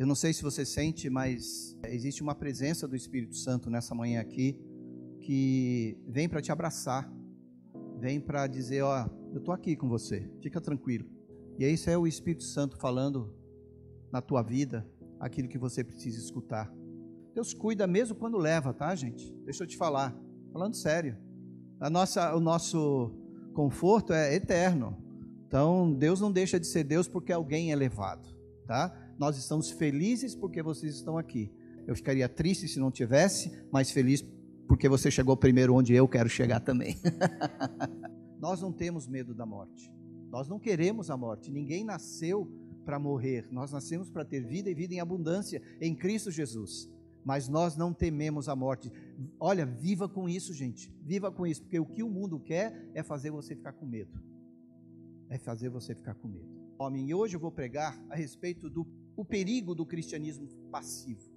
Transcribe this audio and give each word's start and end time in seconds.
Eu 0.00 0.06
não 0.06 0.14
sei 0.14 0.32
se 0.32 0.42
você 0.42 0.64
sente, 0.64 1.10
mas 1.10 1.76
existe 1.84 2.22
uma 2.22 2.34
presença 2.34 2.88
do 2.88 2.96
Espírito 2.96 3.36
Santo 3.36 3.68
nessa 3.68 3.94
manhã 3.94 4.18
aqui 4.18 4.58
que 5.20 5.94
vem 6.08 6.26
para 6.26 6.40
te 6.40 6.50
abraçar, 6.50 7.12
vem 7.98 8.18
para 8.18 8.46
dizer: 8.46 8.80
Ó, 8.80 9.06
eu 9.30 9.40
estou 9.40 9.52
aqui 9.52 9.76
com 9.76 9.90
você, 9.90 10.26
fica 10.40 10.58
tranquilo. 10.58 11.06
E 11.58 11.66
isso 11.66 11.90
é 11.90 11.98
o 11.98 12.06
Espírito 12.06 12.44
Santo 12.44 12.78
falando 12.78 13.36
na 14.10 14.22
tua 14.22 14.40
vida 14.40 14.88
aquilo 15.18 15.48
que 15.48 15.58
você 15.58 15.84
precisa 15.84 16.18
escutar. 16.18 16.72
Deus 17.34 17.52
cuida 17.52 17.86
mesmo 17.86 18.16
quando 18.16 18.38
leva, 18.38 18.72
tá, 18.72 18.94
gente? 18.94 19.30
Deixa 19.44 19.64
eu 19.64 19.68
te 19.68 19.76
falar, 19.76 20.18
falando 20.50 20.76
sério. 20.76 21.18
A 21.78 21.90
nossa, 21.90 22.34
o 22.34 22.40
nosso 22.40 23.12
conforto 23.52 24.14
é 24.14 24.34
eterno. 24.34 24.96
Então, 25.46 25.92
Deus 25.92 26.22
não 26.22 26.32
deixa 26.32 26.58
de 26.58 26.66
ser 26.66 26.84
Deus 26.84 27.06
porque 27.06 27.34
alguém 27.34 27.70
é 27.70 27.76
levado, 27.76 28.34
tá? 28.66 28.99
Nós 29.20 29.36
estamos 29.36 29.70
felizes 29.70 30.34
porque 30.34 30.62
vocês 30.62 30.94
estão 30.94 31.18
aqui. 31.18 31.52
Eu 31.86 31.94
ficaria 31.94 32.26
triste 32.26 32.66
se 32.66 32.78
não 32.78 32.90
tivesse, 32.90 33.52
mas 33.70 33.90
feliz 33.90 34.24
porque 34.66 34.88
você 34.88 35.10
chegou 35.10 35.36
primeiro 35.36 35.74
onde 35.74 35.92
eu 35.92 36.08
quero 36.08 36.26
chegar 36.26 36.60
também. 36.60 36.96
Nós 38.40 38.62
não 38.62 38.72
temos 38.72 39.06
medo 39.06 39.34
da 39.34 39.44
morte. 39.44 39.92
Nós 40.30 40.48
não 40.48 40.58
queremos 40.58 41.10
a 41.10 41.18
morte. 41.18 41.50
Ninguém 41.50 41.84
nasceu 41.84 42.50
para 42.82 42.98
morrer. 42.98 43.46
Nós 43.52 43.70
nascemos 43.70 44.08
para 44.08 44.24
ter 44.24 44.40
vida 44.40 44.70
e 44.70 44.74
vida 44.74 44.94
em 44.94 45.00
abundância 45.00 45.60
em 45.82 45.94
Cristo 45.94 46.30
Jesus. 46.30 46.88
Mas 47.22 47.46
nós 47.46 47.76
não 47.76 47.92
tememos 47.92 48.48
a 48.48 48.56
morte. 48.56 48.90
Olha, 49.38 49.66
viva 49.66 50.08
com 50.08 50.30
isso, 50.30 50.54
gente. 50.54 50.90
Viva 51.04 51.30
com 51.30 51.46
isso, 51.46 51.60
porque 51.60 51.78
o 51.78 51.84
que 51.84 52.02
o 52.02 52.08
mundo 52.08 52.40
quer 52.40 52.88
é 52.94 53.02
fazer 53.02 53.30
você 53.30 53.54
ficar 53.54 53.74
com 53.74 53.84
medo. 53.84 54.18
É 55.28 55.36
fazer 55.36 55.68
você 55.68 55.94
ficar 55.94 56.14
com 56.14 56.26
medo. 56.26 56.48
Homem, 56.78 57.10
e 57.10 57.14
hoje 57.14 57.36
eu 57.36 57.40
vou 57.40 57.52
pregar 57.52 58.02
a 58.08 58.16
respeito 58.16 58.70
do 58.70 58.86
o 59.20 59.24
perigo 59.24 59.74
do 59.74 59.84
cristianismo 59.84 60.48
passivo. 60.70 61.28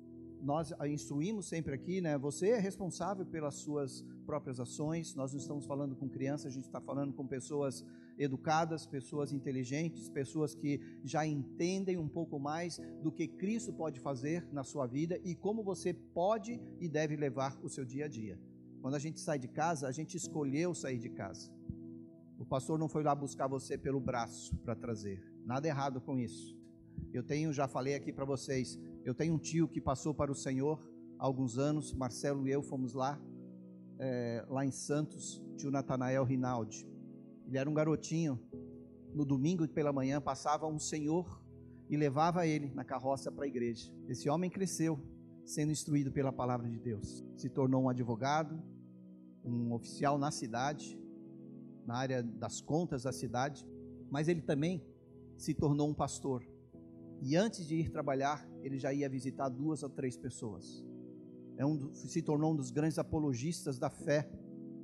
Nós 0.42 0.74
instruímos 0.88 1.46
sempre 1.48 1.74
aqui, 1.74 2.00
né? 2.00 2.18
Você 2.18 2.50
é 2.50 2.60
responsável 2.60 3.26
pelas 3.26 3.56
suas 3.56 4.06
próprias 4.26 4.60
ações. 4.60 5.16
Nós 5.16 5.34
não 5.34 5.40
estamos 5.40 5.66
falando 5.66 5.96
com 5.96 6.10
crianças, 6.10 6.48
a 6.48 6.50
gente 6.50 6.66
está 6.66 6.80
falando 6.80 7.14
com 7.14 7.28
pessoas 7.28 7.86
educadas, 8.18 8.86
pessoas 8.86 9.34
inteligentes, 9.34 10.10
pessoas 10.10 10.56
que 10.56 10.80
já 11.04 11.26
entendem 11.26 11.98
um 11.98 12.08
pouco 12.08 12.40
mais 12.40 12.80
do 13.02 13.12
que 13.12 13.28
Cristo 13.28 13.74
pode 13.74 14.00
fazer 14.00 14.48
na 14.52 14.64
sua 14.64 14.88
vida 14.88 15.20
e 15.24 15.36
como 15.36 15.62
você 15.62 15.94
pode 15.94 16.62
e 16.80 16.88
deve 16.88 17.18
levar 17.18 17.58
o 17.62 17.70
seu 17.70 17.84
dia 17.84 18.06
a 18.06 18.08
dia. 18.08 18.40
Quando 18.82 18.96
a 18.96 19.00
gente 19.00 19.20
sai 19.20 19.40
de 19.40 19.48
casa, 19.50 19.88
a 19.88 19.92
gente 19.92 20.16
escolheu 20.16 20.74
sair 20.74 21.00
de 21.00 21.10
casa. 21.10 21.52
O 22.40 22.46
pastor 22.46 22.80
não 22.80 22.88
foi 22.88 23.04
lá 23.04 23.14
buscar 23.14 23.48
você 23.48 23.78
pelo 23.78 24.00
braço 24.00 24.56
para 24.58 24.76
trazer. 24.76 25.22
Nada 25.46 25.68
errado 25.68 26.00
com 26.02 26.18
isso. 26.18 26.63
Eu 27.14 27.24
tenho, 27.24 27.54
já 27.54 27.68
falei 27.68 27.96
aqui 27.96 28.12
para 28.12 28.26
vocês, 28.26 28.80
eu 29.04 29.14
tenho 29.14 29.34
um 29.34 29.38
tio 29.38 29.68
que 29.68 29.80
passou 29.82 30.14
para 30.14 30.32
o 30.32 30.36
Senhor 30.36 30.80
há 31.20 31.26
alguns 31.26 31.58
anos, 31.58 31.94
Marcelo 31.94 32.48
e 32.48 32.52
eu 32.52 32.62
fomos 32.64 32.94
lá, 32.94 33.22
é, 34.00 34.46
lá 34.50 34.66
em 34.66 34.72
Santos, 34.72 35.44
tio 35.58 35.72
Natanael 35.72 36.24
Rinaldi. 36.24 36.88
Ele 37.46 37.58
era 37.58 37.70
um 37.70 37.74
garotinho, 37.74 38.40
no 39.14 39.26
domingo 39.26 39.68
pela 39.68 39.94
manhã 39.94 40.20
passava 40.20 40.66
um 40.68 40.80
senhor 40.80 41.42
e 41.90 41.96
levava 41.96 42.48
ele 42.48 42.72
na 42.74 42.84
carroça 42.84 43.32
para 43.32 43.46
a 43.46 43.48
igreja. 43.48 43.92
Esse 44.08 44.30
homem 44.30 44.50
cresceu, 44.50 45.00
sendo 45.46 45.72
instruído 45.72 46.12
pela 46.12 46.32
palavra 46.32 46.70
de 46.70 46.80
Deus. 46.80 47.24
Se 47.38 47.50
tornou 47.50 47.84
um 47.84 47.90
advogado, 47.90 48.62
um 49.44 49.74
oficial 49.74 50.18
na 50.18 50.32
cidade, 50.32 51.00
na 51.86 51.96
área 51.96 52.24
das 52.24 52.62
contas 52.62 53.04
da 53.04 53.12
cidade, 53.12 53.68
mas 54.10 54.28
ele 54.28 54.42
também 54.42 54.84
se 55.38 55.54
tornou 55.54 55.88
um 55.88 55.94
pastor. 55.94 56.44
E 57.26 57.38
antes 57.38 57.66
de 57.66 57.76
ir 57.78 57.90
trabalhar, 57.90 58.46
ele 58.62 58.78
já 58.78 58.94
ia 58.94 59.08
visitar 59.08 59.48
duas 59.48 59.82
ou 59.82 59.90
três 59.90 60.18
pessoas. 60.18 60.86
É 61.56 61.66
um, 61.66 61.94
se 61.94 62.22
tornou 62.22 62.52
um 62.52 62.56
dos 62.56 62.70
grandes 62.70 63.00
apologistas 63.00 63.80
da 63.80 63.90
fé 63.90 64.30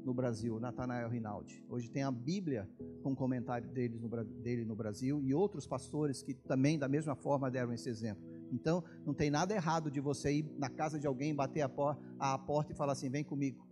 no 0.05 0.13
Brasil, 0.13 0.57
Natanael 0.57 1.09
Rinaldi. 1.09 1.61
Hoje 1.67 1.91
tem 1.91 2.01
a 2.01 2.09
Bíblia 2.09 2.69
com 3.03 3.13
comentário 3.13 3.69
dele 3.69 3.99
no, 3.99 4.07
dele 4.41 4.63
no 4.63 4.73
Brasil 4.73 5.21
e 5.21 5.33
outros 5.33 5.67
pastores 5.67 6.23
que 6.23 6.33
também, 6.33 6.79
da 6.79 6.87
mesma 6.87 7.13
forma, 7.13 7.51
deram 7.51 7.73
esse 7.73 7.89
exemplo. 7.89 8.23
Então, 8.53 8.85
não 9.05 9.13
tem 9.13 9.29
nada 9.29 9.53
errado 9.53 9.91
de 9.91 9.99
você 9.99 10.31
ir 10.31 10.45
na 10.57 10.69
casa 10.69 10.97
de 10.97 11.05
alguém, 11.05 11.35
bater 11.35 11.61
a, 11.61 11.67
por, 11.67 11.99
a 12.17 12.37
porta 12.37 12.71
e 12.71 12.75
falar 12.75 12.93
assim: 12.93 13.09
vem 13.09 13.23
comigo. 13.23 13.67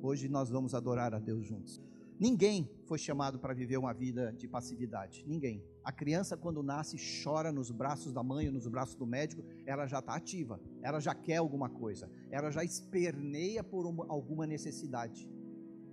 Hoje 0.00 0.28
nós 0.28 0.48
vamos 0.48 0.72
adorar 0.72 1.12
a 1.14 1.18
Deus 1.18 1.44
juntos. 1.44 1.82
Ninguém 2.24 2.66
foi 2.86 2.96
chamado 2.96 3.38
para 3.38 3.52
viver 3.52 3.76
uma 3.76 3.92
vida 3.92 4.32
de 4.32 4.48
passividade. 4.48 5.22
Ninguém. 5.26 5.62
A 5.84 5.92
criança, 5.92 6.38
quando 6.38 6.62
nasce, 6.62 6.96
chora 7.22 7.52
nos 7.52 7.70
braços 7.70 8.14
da 8.14 8.22
mãe 8.22 8.46
ou 8.46 8.52
nos 8.54 8.66
braços 8.66 8.94
do 8.94 9.06
médico, 9.06 9.44
ela 9.66 9.86
já 9.86 9.98
está 9.98 10.14
ativa, 10.14 10.58
ela 10.80 11.00
já 11.00 11.14
quer 11.14 11.36
alguma 11.36 11.68
coisa, 11.68 12.10
ela 12.30 12.50
já 12.50 12.64
esperneia 12.64 13.62
por 13.62 13.84
uma, 13.84 14.06
alguma 14.08 14.46
necessidade. 14.46 15.28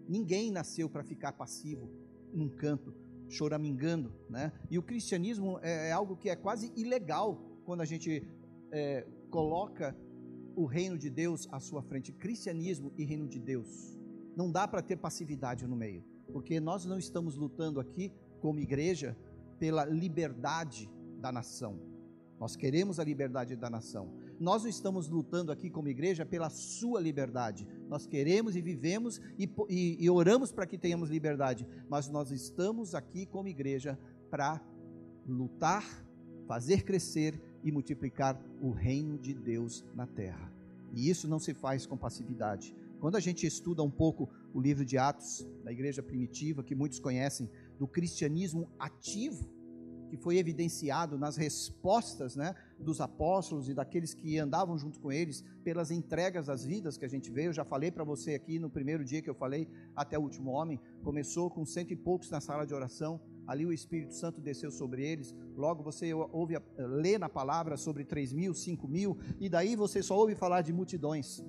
Ninguém 0.07 0.51
nasceu 0.51 0.89
para 0.89 1.03
ficar 1.03 1.33
passivo 1.33 1.91
num 2.33 2.47
canto, 2.47 2.95
choramingando, 3.27 4.13
né? 4.29 4.53
E 4.69 4.79
o 4.79 4.83
cristianismo 4.83 5.59
é, 5.61 5.89
é 5.89 5.91
algo 5.91 6.15
que 6.15 6.29
é 6.29 6.35
quase 6.37 6.71
ilegal 6.77 7.59
quando 7.65 7.81
a 7.81 7.85
gente 7.85 8.25
é, 8.71 9.05
coloca 9.29 9.93
o 10.55 10.65
reino 10.65 10.97
de 10.97 11.09
Deus 11.09 11.45
à 11.51 11.59
sua 11.59 11.83
frente. 11.83 12.13
Cristianismo 12.13 12.93
e 12.97 13.03
reino 13.03 13.27
de 13.27 13.37
Deus. 13.37 13.99
Não 14.33 14.49
dá 14.49 14.65
para 14.65 14.81
ter 14.81 14.95
passividade 14.95 15.67
no 15.67 15.75
meio 15.75 16.09
porque 16.31 16.59
nós 16.59 16.85
não 16.85 16.97
estamos 16.97 17.35
lutando 17.35 17.79
aqui 17.79 18.11
como 18.39 18.59
igreja 18.59 19.15
pela 19.59 19.85
liberdade 19.85 20.89
da 21.19 21.31
nação. 21.31 21.79
Nós 22.39 22.55
queremos 22.55 22.99
a 22.99 23.03
liberdade 23.03 23.55
da 23.55 23.69
nação. 23.69 24.11
Nós 24.39 24.63
não 24.63 24.69
estamos 24.71 25.07
lutando 25.07 25.51
aqui 25.51 25.69
como 25.69 25.87
igreja 25.87 26.25
pela 26.25 26.49
sua 26.49 26.99
liberdade. 26.99 27.67
Nós 27.87 28.07
queremos 28.07 28.55
e 28.55 28.61
vivemos 28.61 29.21
e, 29.37 29.47
e, 29.69 30.03
e 30.03 30.09
oramos 30.09 30.51
para 30.51 30.65
que 30.65 30.79
tenhamos 30.79 31.11
liberdade. 31.11 31.67
Mas 31.87 32.09
nós 32.09 32.31
estamos 32.31 32.95
aqui 32.95 33.27
como 33.27 33.47
igreja 33.47 33.99
para 34.31 34.59
lutar, 35.27 35.85
fazer 36.47 36.83
crescer 36.83 37.39
e 37.63 37.71
multiplicar 37.71 38.41
o 38.59 38.71
reino 38.71 39.19
de 39.19 39.35
Deus 39.35 39.85
na 39.93 40.07
terra. 40.07 40.51
E 40.93 41.07
isso 41.07 41.27
não 41.27 41.37
se 41.37 41.53
faz 41.53 41.85
com 41.85 41.95
passividade. 41.95 42.75
Quando 43.01 43.15
a 43.15 43.19
gente 43.19 43.47
estuda 43.47 43.81
um 43.81 43.89
pouco 43.89 44.29
o 44.53 44.61
livro 44.61 44.85
de 44.85 44.95
Atos 44.95 45.43
da 45.63 45.71
igreja 45.71 46.03
primitiva, 46.03 46.63
que 46.63 46.75
muitos 46.75 46.99
conhecem, 46.99 47.49
do 47.79 47.87
cristianismo 47.87 48.69
ativo, 48.77 49.49
que 50.07 50.17
foi 50.17 50.37
evidenciado 50.37 51.17
nas 51.17 51.35
respostas 51.35 52.35
né, 52.35 52.53
dos 52.77 53.01
apóstolos 53.01 53.67
e 53.67 53.73
daqueles 53.73 54.13
que 54.13 54.37
andavam 54.37 54.77
junto 54.77 54.99
com 54.99 55.11
eles, 55.11 55.43
pelas 55.63 55.89
entregas 55.89 56.45
das 56.45 56.63
vidas 56.63 56.95
que 56.95 57.03
a 57.03 57.07
gente 57.07 57.31
vê. 57.31 57.47
Eu 57.47 57.53
já 57.53 57.65
falei 57.65 57.89
para 57.89 58.03
você 58.03 58.35
aqui 58.35 58.59
no 58.59 58.69
primeiro 58.69 59.03
dia 59.03 59.19
que 59.19 59.29
eu 59.29 59.33
falei, 59.33 59.67
até 59.95 60.19
o 60.19 60.21
último 60.21 60.51
homem, 60.51 60.79
começou 61.01 61.49
com 61.49 61.65
cento 61.65 61.91
e 61.91 61.95
poucos 61.95 62.29
na 62.29 62.39
sala 62.39 62.67
de 62.67 62.73
oração, 62.73 63.19
ali 63.47 63.65
o 63.65 63.73
Espírito 63.73 64.13
Santo 64.13 64.39
desceu 64.39 64.69
sobre 64.69 65.03
eles, 65.03 65.33
logo 65.55 65.81
você 65.81 66.13
ouve, 66.13 66.55
lê 66.77 67.17
na 67.17 67.29
palavra 67.29 67.77
sobre 67.77 68.05
três 68.05 68.31
mil, 68.31 68.53
cinco 68.53 68.87
mil, 68.87 69.17
e 69.39 69.49
daí 69.49 69.75
você 69.75 70.03
só 70.03 70.15
ouve 70.15 70.35
falar 70.35 70.61
de 70.61 70.71
multidões 70.71 71.43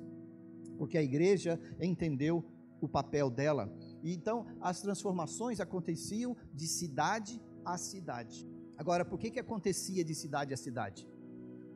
porque 0.83 0.99
a 0.99 1.03
igreja 1.03 1.61
entendeu 1.81 2.45
o 2.81 2.89
papel 2.89 3.31
dela. 3.31 3.73
E 4.03 4.13
então 4.13 4.45
as 4.61 4.81
transformações 4.81 5.61
aconteciam 5.61 6.37
de 6.53 6.67
cidade 6.67 7.41
a 7.65 7.79
cidade. 7.79 8.45
Agora, 8.77 9.05
por 9.05 9.17
que, 9.17 9.31
que 9.31 9.39
acontecia 9.39 10.05
de 10.05 10.13
cidade 10.13 10.53
a 10.53 10.57
cidade? 10.57 11.09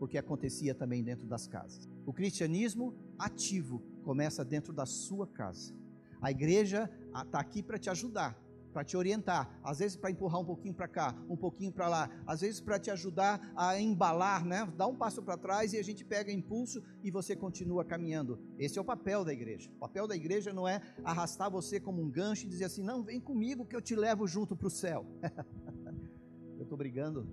Porque 0.01 0.19
acontecia 0.19 0.75
também 0.75 1.05
dentro 1.05 1.25
das 1.25 1.47
casas. 1.47 1.89
O 2.05 2.13
cristianismo 2.13 2.97
ativo 3.17 3.81
começa 4.03 4.45
dentro 4.45 4.73
da 4.73 4.87
sua 4.87 5.25
casa. 5.25 5.73
A 6.21 6.33
igreja 6.33 6.91
está 7.25 7.39
aqui 7.39 7.63
para 7.63 7.79
te 7.79 7.89
ajudar, 7.89 8.37
para 8.77 8.85
te 8.85 8.95
orientar, 8.95 9.59
às 9.65 9.79
vezes 9.79 9.97
para 9.97 10.11
empurrar 10.11 10.39
um 10.39 10.45
pouquinho 10.45 10.75
para 10.75 10.87
cá, 10.87 11.17
um 11.31 11.37
pouquinho 11.37 11.73
para 11.73 11.89
lá, 11.89 12.11
às 12.27 12.43
vezes 12.43 12.61
para 12.61 12.79
te 12.79 12.91
ajudar 12.91 13.51
a 13.57 13.81
embalar, 13.81 14.45
né? 14.45 14.71
Dá 14.77 14.87
um 14.87 14.95
passo 14.95 15.23
para 15.23 15.39
trás 15.39 15.73
e 15.73 15.79
a 15.79 15.83
gente 15.83 16.05
pega 16.05 16.31
impulso 16.31 16.83
e 17.03 17.11
você 17.11 17.35
continua 17.35 17.87
caminhando. 17.87 18.39
Esse 18.59 18.79
é 18.79 18.83
o 18.83 18.85
papel 18.85 19.25
da 19.25 19.33
igreja. 19.33 19.71
O 19.71 19.79
papel 19.79 20.07
da 20.07 20.15
igreja 20.15 20.53
não 20.53 20.69
é 20.69 20.83
arrastar 21.03 21.51
você 21.51 21.81
como 21.81 22.03
um 22.03 22.11
gancho 22.11 22.45
e 22.45 22.51
dizer 22.51 22.67
assim: 22.67 22.83
"Não, 22.83 23.03
vem 23.03 23.19
comigo 23.19 23.65
que 23.65 23.75
eu 23.75 23.81
te 23.81 23.97
levo 23.97 24.27
junto 24.27 24.55
para 24.55 24.67
o 24.67 24.71
céu". 24.71 25.07
eu 26.59 26.65
estou 26.65 26.77
brigando 26.77 27.27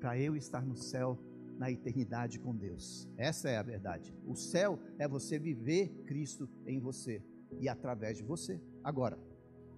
para 0.00 0.18
eu 0.18 0.34
estar 0.34 0.66
no 0.66 0.74
céu 0.74 1.16
na 1.56 1.70
eternidade 1.70 2.40
com 2.40 2.52
Deus. 2.52 3.08
Essa 3.16 3.48
é 3.48 3.58
a 3.58 3.62
verdade. 3.62 4.12
O 4.26 4.34
céu 4.34 4.80
é 4.98 5.06
você 5.06 5.38
viver 5.38 6.02
Cristo 6.04 6.48
em 6.66 6.80
você 6.80 7.22
e 7.60 7.68
através 7.68 8.16
de 8.16 8.24
você. 8.24 8.60
Agora, 8.82 9.16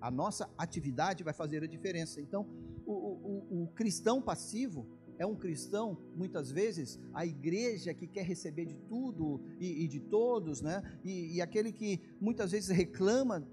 a 0.00 0.10
nossa 0.10 0.48
atividade 0.56 1.24
vai 1.24 1.32
fazer 1.32 1.62
a 1.62 1.66
diferença. 1.66 2.20
Então, 2.20 2.46
o, 2.84 2.92
o, 2.92 3.62
o 3.62 3.68
cristão 3.68 4.20
passivo 4.20 4.86
é 5.18 5.26
um 5.26 5.34
cristão, 5.34 5.96
muitas 6.14 6.50
vezes, 6.50 7.00
a 7.12 7.24
igreja 7.24 7.94
que 7.94 8.06
quer 8.06 8.24
receber 8.24 8.66
de 8.66 8.76
tudo 8.88 9.40
e, 9.58 9.84
e 9.84 9.88
de 9.88 10.00
todos, 10.00 10.60
né? 10.60 10.82
E, 11.04 11.36
e, 11.36 11.42
aquele 11.42 11.72
que 11.72 12.00
muitas 12.20 12.52
vezes 12.52 12.68
reclama 12.68 13.46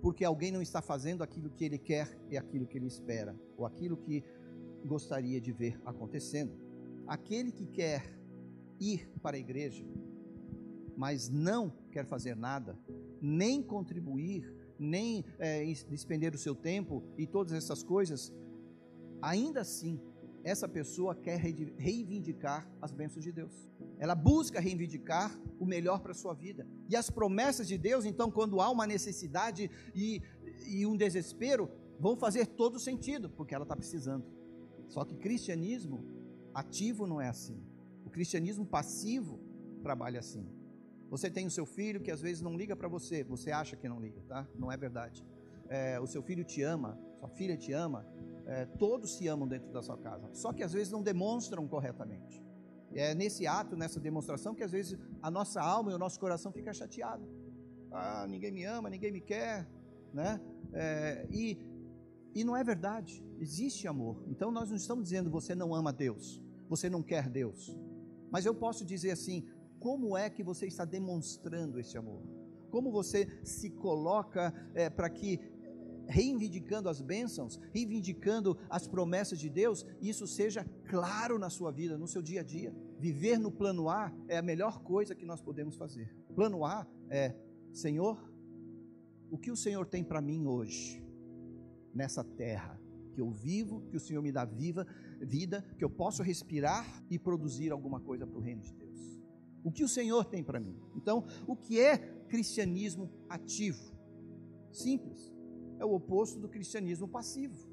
porque 0.00 0.24
alguém 0.24 0.50
não 0.50 0.62
está 0.62 0.80
fazendo 0.80 1.22
aquilo 1.22 1.50
que 1.50 1.64
ele 1.64 1.78
quer 1.78 2.18
e 2.30 2.38
aquilo 2.38 2.66
que 2.66 2.78
ele 2.78 2.86
espera, 2.86 3.38
ou 3.56 3.66
aquilo 3.66 3.98
que 3.98 4.24
gostaria 4.84 5.40
de 5.40 5.52
ver 5.52 5.78
acontecendo. 5.84 6.58
Aquele 7.06 7.52
que 7.52 7.66
quer 7.66 8.18
ir 8.80 9.10
para 9.20 9.36
a 9.36 9.40
igreja, 9.40 9.84
mas 10.96 11.28
não 11.28 11.70
quer 11.90 12.06
fazer 12.06 12.34
nada, 12.34 12.78
nem 13.20 13.62
contribuir, 13.62 14.54
nem 14.80 15.24
é, 15.38 15.62
despender 15.88 16.34
o 16.34 16.38
seu 16.38 16.54
tempo 16.54 17.04
e 17.18 17.26
todas 17.26 17.52
essas 17.52 17.82
coisas, 17.82 18.32
ainda 19.20 19.60
assim, 19.60 20.00
essa 20.42 20.66
pessoa 20.66 21.14
quer 21.14 21.38
reivindicar 21.38 22.66
as 22.80 22.92
bênçãos 22.92 23.22
de 23.22 23.30
Deus. 23.30 23.68
Ela 23.98 24.14
busca 24.14 24.58
reivindicar 24.58 25.38
o 25.58 25.66
melhor 25.66 26.00
para 26.00 26.12
a 26.12 26.14
sua 26.14 26.32
vida. 26.32 26.66
E 26.88 26.96
as 26.96 27.10
promessas 27.10 27.68
de 27.68 27.76
Deus, 27.76 28.06
então, 28.06 28.30
quando 28.30 28.60
há 28.60 28.70
uma 28.70 28.86
necessidade 28.86 29.70
e, 29.94 30.22
e 30.66 30.86
um 30.86 30.96
desespero, 30.96 31.70
vão 31.98 32.16
fazer 32.16 32.46
todo 32.46 32.80
sentido, 32.80 33.28
porque 33.28 33.54
ela 33.54 33.64
está 33.64 33.76
precisando. 33.76 34.24
Só 34.88 35.04
que 35.04 35.14
cristianismo 35.14 36.06
ativo 36.54 37.06
não 37.06 37.20
é 37.20 37.28
assim. 37.28 37.62
O 38.06 38.10
cristianismo 38.10 38.64
passivo 38.64 39.38
trabalha 39.82 40.20
assim. 40.20 40.48
Você 41.10 41.28
tem 41.28 41.46
o 41.46 41.50
seu 41.50 41.66
filho 41.66 42.00
que 42.00 42.10
às 42.10 42.20
vezes 42.20 42.40
não 42.40 42.56
liga 42.56 42.76
para 42.76 42.88
você, 42.88 43.24
você 43.24 43.50
acha 43.50 43.76
que 43.76 43.88
não 43.88 44.00
liga, 44.00 44.22
tá? 44.28 44.46
Não 44.54 44.70
é 44.70 44.76
verdade. 44.76 45.26
É, 45.68 45.98
o 46.00 46.06
seu 46.06 46.22
filho 46.22 46.44
te 46.44 46.62
ama, 46.62 46.98
sua 47.18 47.28
filha 47.28 47.56
te 47.56 47.72
ama, 47.72 48.06
é, 48.46 48.64
todos 48.64 49.16
se 49.16 49.26
amam 49.28 49.46
dentro 49.46 49.70
da 49.72 49.82
sua 49.82 49.98
casa, 49.98 50.30
só 50.32 50.52
que 50.52 50.62
às 50.62 50.72
vezes 50.72 50.90
não 50.90 51.02
demonstram 51.02 51.66
corretamente. 51.66 52.42
É 52.92 53.14
nesse 53.14 53.46
ato, 53.46 53.76
nessa 53.76 54.00
demonstração, 54.00 54.54
que 54.54 54.62
às 54.62 54.72
vezes 54.72 54.98
a 55.22 55.30
nossa 55.30 55.60
alma 55.60 55.92
e 55.92 55.94
o 55.94 55.98
nosso 55.98 56.18
coração 56.18 56.52
fica 56.52 56.72
chateado. 56.72 57.24
Ah, 57.90 58.26
ninguém 58.28 58.52
me 58.52 58.64
ama, 58.64 58.88
ninguém 58.88 59.12
me 59.12 59.20
quer, 59.20 59.68
né? 60.12 60.40
É, 60.72 61.26
e, 61.30 61.58
e 62.34 62.44
não 62.44 62.56
é 62.56 62.64
verdade. 62.64 63.24
Existe 63.38 63.86
amor. 63.86 64.24
Então 64.28 64.50
nós 64.50 64.70
não 64.70 64.76
estamos 64.76 65.04
dizendo 65.04 65.30
você 65.30 65.54
não 65.54 65.74
ama 65.74 65.92
Deus, 65.92 66.42
você 66.68 66.88
não 66.90 67.02
quer 67.02 67.28
Deus. 67.28 67.76
Mas 68.30 68.46
eu 68.46 68.54
posso 68.54 68.84
dizer 68.84 69.12
assim: 69.12 69.44
como 69.80 70.16
é 70.16 70.28
que 70.28 70.42
você 70.42 70.66
está 70.66 70.84
demonstrando 70.84 71.80
esse 71.80 71.96
amor? 71.96 72.22
Como 72.70 72.92
você 72.92 73.26
se 73.42 73.70
coloca 73.70 74.54
é, 74.74 74.88
para 74.88 75.08
que, 75.08 75.40
reivindicando 76.06 76.88
as 76.88 77.00
bênçãos, 77.00 77.58
reivindicando 77.72 78.56
as 78.68 78.86
promessas 78.86 79.38
de 79.38 79.48
Deus, 79.48 79.84
isso 80.00 80.26
seja 80.26 80.64
claro 80.86 81.38
na 81.38 81.48
sua 81.48 81.72
vida, 81.72 81.96
no 81.96 82.06
seu 82.06 82.22
dia 82.22 82.40
a 82.40 82.44
dia. 82.44 82.72
Viver 82.98 83.38
no 83.38 83.50
plano 83.50 83.88
A 83.88 84.12
é 84.28 84.36
a 84.36 84.42
melhor 84.42 84.82
coisa 84.82 85.14
que 85.14 85.24
nós 85.24 85.40
podemos 85.40 85.76
fazer. 85.76 86.14
Plano 86.34 86.64
A 86.64 86.86
é: 87.08 87.34
Senhor, 87.72 88.30
o 89.30 89.38
que 89.38 89.50
o 89.50 89.56
Senhor 89.56 89.86
tem 89.86 90.04
para 90.04 90.20
mim 90.20 90.46
hoje, 90.46 91.02
nessa 91.94 92.22
terra? 92.22 92.78
Que 93.14 93.20
eu 93.20 93.30
vivo, 93.30 93.82
que 93.88 93.96
o 93.96 94.00
Senhor 94.00 94.22
me 94.22 94.30
dá 94.30 94.44
viva, 94.44 94.86
vida, 95.20 95.64
que 95.76 95.84
eu 95.84 95.90
posso 95.90 96.22
respirar 96.22 97.02
e 97.10 97.18
produzir 97.18 97.72
alguma 97.72 97.98
coisa 97.98 98.26
para 98.26 98.38
o 98.38 98.42
reino 98.42 98.62
de 98.62 98.72
Deus. 98.72 98.79
O 99.62 99.70
que 99.70 99.84
o 99.84 99.88
Senhor 99.88 100.24
tem 100.24 100.42
para 100.42 100.60
mim? 100.60 100.76
Então, 100.96 101.24
o 101.46 101.54
que 101.54 101.80
é 101.80 101.98
cristianismo 102.28 103.10
ativo? 103.28 103.92
Simples. 104.72 105.32
É 105.78 105.84
o 105.84 105.92
oposto 105.92 106.38
do 106.38 106.48
cristianismo 106.48 107.08
passivo. 107.08 107.68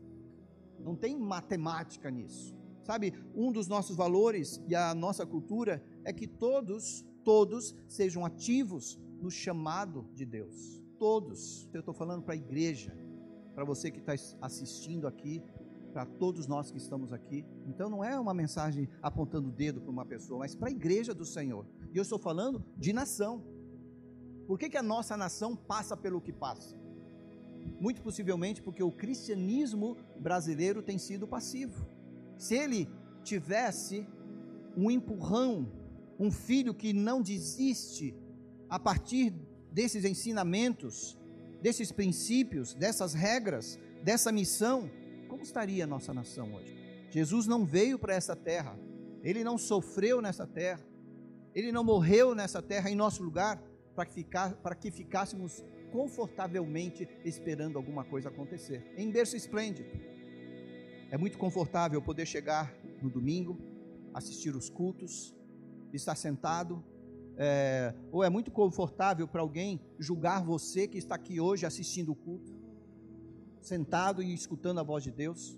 Não 0.79 0.95
tem 0.95 1.17
matemática 1.17 2.09
nisso. 2.09 2.55
Sabe, 2.83 3.13
um 3.35 3.51
dos 3.51 3.67
nossos 3.67 3.97
valores 3.97 4.61
e 4.67 4.73
a 4.73 4.95
nossa 4.95 5.25
cultura 5.25 5.83
é 6.05 6.13
que 6.13 6.25
todos, 6.25 7.05
todos 7.23 7.75
sejam 7.87 8.25
ativos 8.25 8.97
no 9.21 9.29
chamado 9.29 10.09
de 10.13 10.25
Deus. 10.25 10.81
Todos. 10.97 11.69
Eu 11.73 11.81
estou 11.81 11.93
falando 11.93 12.23
para 12.23 12.33
a 12.33 12.37
igreja, 12.37 12.97
para 13.53 13.65
você 13.65 13.91
que 13.91 13.99
está 13.99 14.13
assistindo 14.41 15.05
aqui, 15.05 15.43
para 15.97 16.05
todos 16.05 16.45
nós 16.45 16.69
que 16.69 16.77
estamos 16.77 17.11
aqui. 17.11 17.43
Então 17.65 17.89
não 17.89 18.03
é 18.03 18.19
uma 18.19 18.31
mensagem 18.31 18.87
apontando 19.01 19.47
o 19.49 19.51
dedo 19.51 19.81
para 19.81 19.89
uma 19.89 20.05
pessoa, 20.05 20.41
mas 20.41 20.53
para 20.53 20.67
a 20.67 20.71
igreja 20.71 21.11
do 21.11 21.25
Senhor. 21.25 21.65
E 21.91 21.97
eu 21.97 22.03
estou 22.03 22.19
falando 22.19 22.63
de 22.77 22.93
nação. 22.93 23.43
Por 24.45 24.59
que, 24.59 24.69
que 24.69 24.77
a 24.77 24.83
nossa 24.83 25.17
nação 25.17 25.55
passa 25.55 25.97
pelo 25.97 26.21
que 26.21 26.31
passa? 26.31 26.79
Muito 27.79 28.03
possivelmente 28.03 28.61
porque 28.61 28.83
o 28.83 28.91
cristianismo 28.91 29.97
brasileiro 30.19 30.83
tem 30.83 30.99
sido 30.99 31.27
passivo. 31.27 31.89
Se 32.37 32.53
ele 32.53 32.87
tivesse 33.23 34.07
um 34.75 34.91
empurrão, 34.91 35.67
um 36.19 36.29
filho 36.29 36.75
que 36.75 36.93
não 36.93 37.23
desiste 37.23 38.15
a 38.69 38.77
partir 38.77 39.33
desses 39.71 40.05
ensinamentos, 40.05 41.17
desses 41.59 41.91
princípios, 41.91 42.75
dessas 42.75 43.15
regras, 43.15 43.79
dessa 44.03 44.31
missão, 44.31 44.91
como 45.37 45.43
estaria 45.43 45.83
a 45.83 45.87
nossa 45.87 46.11
nação 46.15 46.55
hoje? 46.55 46.75
Jesus 47.11 47.45
não 47.45 47.63
veio 47.63 47.99
para 47.99 48.15
essa 48.15 48.35
terra, 48.35 48.75
ele 49.21 49.43
não 49.43 49.55
sofreu 49.55 50.19
nessa 50.19 50.47
terra, 50.47 50.83
ele 51.53 51.71
não 51.71 51.83
morreu 51.83 52.33
nessa 52.33 52.59
terra 52.59 52.89
em 52.89 52.95
nosso 52.95 53.21
lugar 53.21 53.61
para 53.93 54.03
que, 54.03 54.13
ficar, 54.15 54.55
para 54.55 54.73
que 54.73 54.89
ficássemos 54.89 55.63
confortavelmente 55.91 57.07
esperando 57.23 57.77
alguma 57.77 58.03
coisa 58.03 58.29
acontecer. 58.29 58.91
Em 58.97 59.11
berço 59.11 59.37
esplêndido. 59.37 59.87
É 61.11 61.17
muito 61.19 61.37
confortável 61.37 62.01
poder 62.01 62.25
chegar 62.25 62.75
no 62.99 63.09
domingo, 63.09 63.59
assistir 64.15 64.55
os 64.55 64.71
cultos, 64.71 65.35
estar 65.93 66.15
sentado. 66.15 66.83
É, 67.37 67.93
ou 68.11 68.23
é 68.23 68.29
muito 68.29 68.49
confortável 68.49 69.27
para 69.27 69.41
alguém 69.41 69.79
julgar 69.99 70.43
você 70.43 70.87
que 70.87 70.97
está 70.97 71.13
aqui 71.13 71.39
hoje 71.39 71.63
assistindo 71.63 72.11
o 72.11 72.15
culto, 72.15 72.56
sentado 73.67 74.23
e 74.23 74.33
escutando 74.33 74.79
a 74.79 74.83
voz 74.83 75.03
de 75.03 75.11
Deus, 75.11 75.57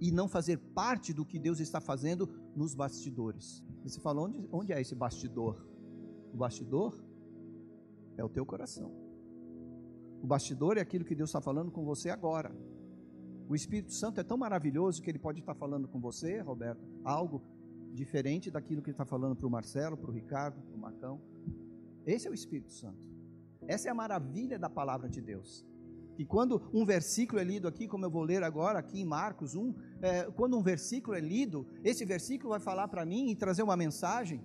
e 0.00 0.10
não 0.10 0.26
fazer 0.26 0.58
parte 0.58 1.12
do 1.12 1.24
que 1.24 1.38
Deus 1.38 1.60
está 1.60 1.80
fazendo 1.80 2.28
nos 2.56 2.74
bastidores. 2.74 3.62
E 3.84 3.90
você 3.90 4.00
fala, 4.00 4.22
onde, 4.22 4.48
onde 4.50 4.72
é 4.72 4.80
esse 4.80 4.94
bastidor? 4.94 5.64
O 6.32 6.36
bastidor 6.36 7.04
é 8.16 8.24
o 8.24 8.28
teu 8.28 8.44
coração. 8.44 8.90
O 10.22 10.26
bastidor 10.26 10.76
é 10.76 10.80
aquilo 10.80 11.04
que 11.04 11.14
Deus 11.14 11.30
está 11.30 11.40
falando 11.40 11.70
com 11.70 11.84
você 11.84 12.10
agora. 12.10 12.54
O 13.48 13.54
Espírito 13.54 13.92
Santo 13.92 14.20
é 14.20 14.24
tão 14.24 14.36
maravilhoso 14.36 15.02
que 15.02 15.10
ele 15.10 15.18
pode 15.18 15.40
estar 15.40 15.54
falando 15.54 15.86
com 15.86 16.00
você, 16.00 16.40
Roberto, 16.40 16.82
algo 17.04 17.42
diferente 17.92 18.50
daquilo 18.50 18.80
que 18.80 18.90
ele 18.90 18.94
está 18.94 19.04
falando 19.04 19.36
para 19.36 19.46
o 19.46 19.50
Marcelo, 19.50 19.96
para 19.96 20.10
o 20.10 20.14
Ricardo, 20.14 20.60
para 20.62 20.74
o 20.74 20.78
Marcão. 20.78 21.20
Esse 22.06 22.26
é 22.26 22.30
o 22.30 22.34
Espírito 22.34 22.72
Santo. 22.72 23.06
Essa 23.66 23.88
é 23.88 23.90
a 23.90 23.94
maravilha 23.94 24.58
da 24.58 24.70
palavra 24.70 25.08
de 25.08 25.20
Deus. 25.20 25.64
E 26.18 26.24
quando 26.24 26.62
um 26.72 26.84
versículo 26.84 27.40
é 27.40 27.44
lido 27.44 27.66
aqui, 27.66 27.88
como 27.88 28.04
eu 28.04 28.10
vou 28.10 28.22
ler 28.22 28.42
agora 28.42 28.78
aqui 28.78 29.00
em 29.00 29.04
Marcos 29.04 29.54
1, 29.54 29.74
é, 30.00 30.24
quando 30.24 30.56
um 30.56 30.62
versículo 30.62 31.16
é 31.16 31.20
lido, 31.20 31.66
esse 31.82 32.04
versículo 32.04 32.50
vai 32.50 32.60
falar 32.60 32.88
para 32.88 33.04
mim 33.04 33.30
e 33.30 33.36
trazer 33.36 33.62
uma 33.62 33.76
mensagem, 33.76 34.44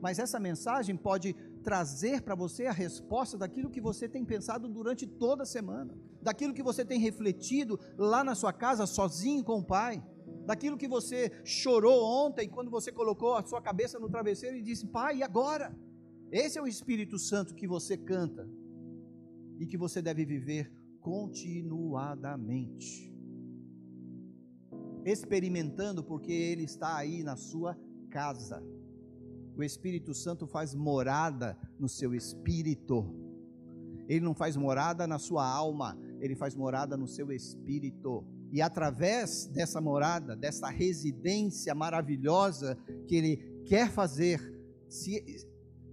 mas 0.00 0.18
essa 0.18 0.38
mensagem 0.38 0.96
pode 0.96 1.34
trazer 1.62 2.22
para 2.22 2.34
você 2.34 2.66
a 2.66 2.72
resposta 2.72 3.36
daquilo 3.36 3.70
que 3.70 3.80
você 3.80 4.08
tem 4.08 4.24
pensado 4.24 4.68
durante 4.68 5.06
toda 5.06 5.42
a 5.42 5.46
semana, 5.46 5.98
daquilo 6.22 6.54
que 6.54 6.62
você 6.62 6.84
tem 6.84 7.00
refletido 7.00 7.78
lá 7.98 8.22
na 8.22 8.34
sua 8.34 8.52
casa 8.52 8.86
sozinho 8.86 9.42
com 9.42 9.58
o 9.58 9.64
Pai, 9.64 10.02
daquilo 10.44 10.76
que 10.76 10.86
você 10.86 11.32
chorou 11.44 12.04
ontem 12.04 12.48
quando 12.48 12.70
você 12.70 12.92
colocou 12.92 13.34
a 13.34 13.44
sua 13.44 13.60
cabeça 13.60 13.98
no 13.98 14.08
travesseiro 14.08 14.56
e 14.56 14.62
disse: 14.62 14.86
Pai, 14.86 15.16
e 15.16 15.22
agora? 15.22 15.76
Esse 16.30 16.58
é 16.58 16.62
o 16.62 16.66
Espírito 16.66 17.18
Santo 17.18 17.54
que 17.54 17.66
você 17.66 17.96
canta 17.96 18.48
e 19.58 19.66
que 19.66 19.76
você 19.76 20.02
deve 20.02 20.24
viver 20.24 20.72
continuadamente. 21.00 23.14
Experimentando, 25.04 26.02
porque 26.02 26.32
Ele 26.32 26.64
está 26.64 26.96
aí 26.96 27.22
na 27.22 27.36
sua 27.36 27.78
casa. 28.10 28.60
O 29.56 29.62
Espírito 29.62 30.12
Santo 30.12 30.46
faz 30.46 30.74
morada 30.74 31.56
no 31.78 31.88
seu 31.88 32.14
espírito. 32.14 33.14
Ele 34.08 34.24
não 34.24 34.34
faz 34.34 34.56
morada 34.56 35.06
na 35.06 35.18
sua 35.18 35.48
alma, 35.48 35.98
ele 36.20 36.36
faz 36.36 36.54
morada 36.54 36.96
no 36.96 37.06
seu 37.06 37.32
espírito. 37.32 38.24
E 38.52 38.62
através 38.62 39.46
dessa 39.46 39.80
morada, 39.80 40.36
dessa 40.36 40.68
residência 40.68 41.74
maravilhosa 41.74 42.76
que 43.06 43.16
ele 43.16 43.36
quer 43.64 43.90
fazer, 43.90 44.40
se, 44.88 45.46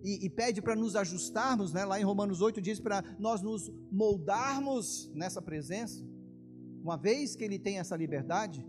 e, 0.03 0.25
e 0.25 0.29
pede 0.29 0.62
para 0.62 0.75
nos 0.75 0.95
ajustarmos, 0.95 1.72
né? 1.72 1.86
lá 1.86 2.00
em 2.00 2.03
Romanos 2.03 2.41
8 2.41 2.62
diz 2.62 2.79
para 2.79 3.03
nós 3.17 3.41
nos 3.41 3.72
moldarmos 3.91 5.10
nessa 5.13 5.41
presença. 5.41 6.03
Uma 6.83 6.98
vez 6.98 7.36
que 7.36 7.43
ele 7.43 7.57
tem 7.57 7.79
essa 7.79 7.95
liberdade, 7.95 8.67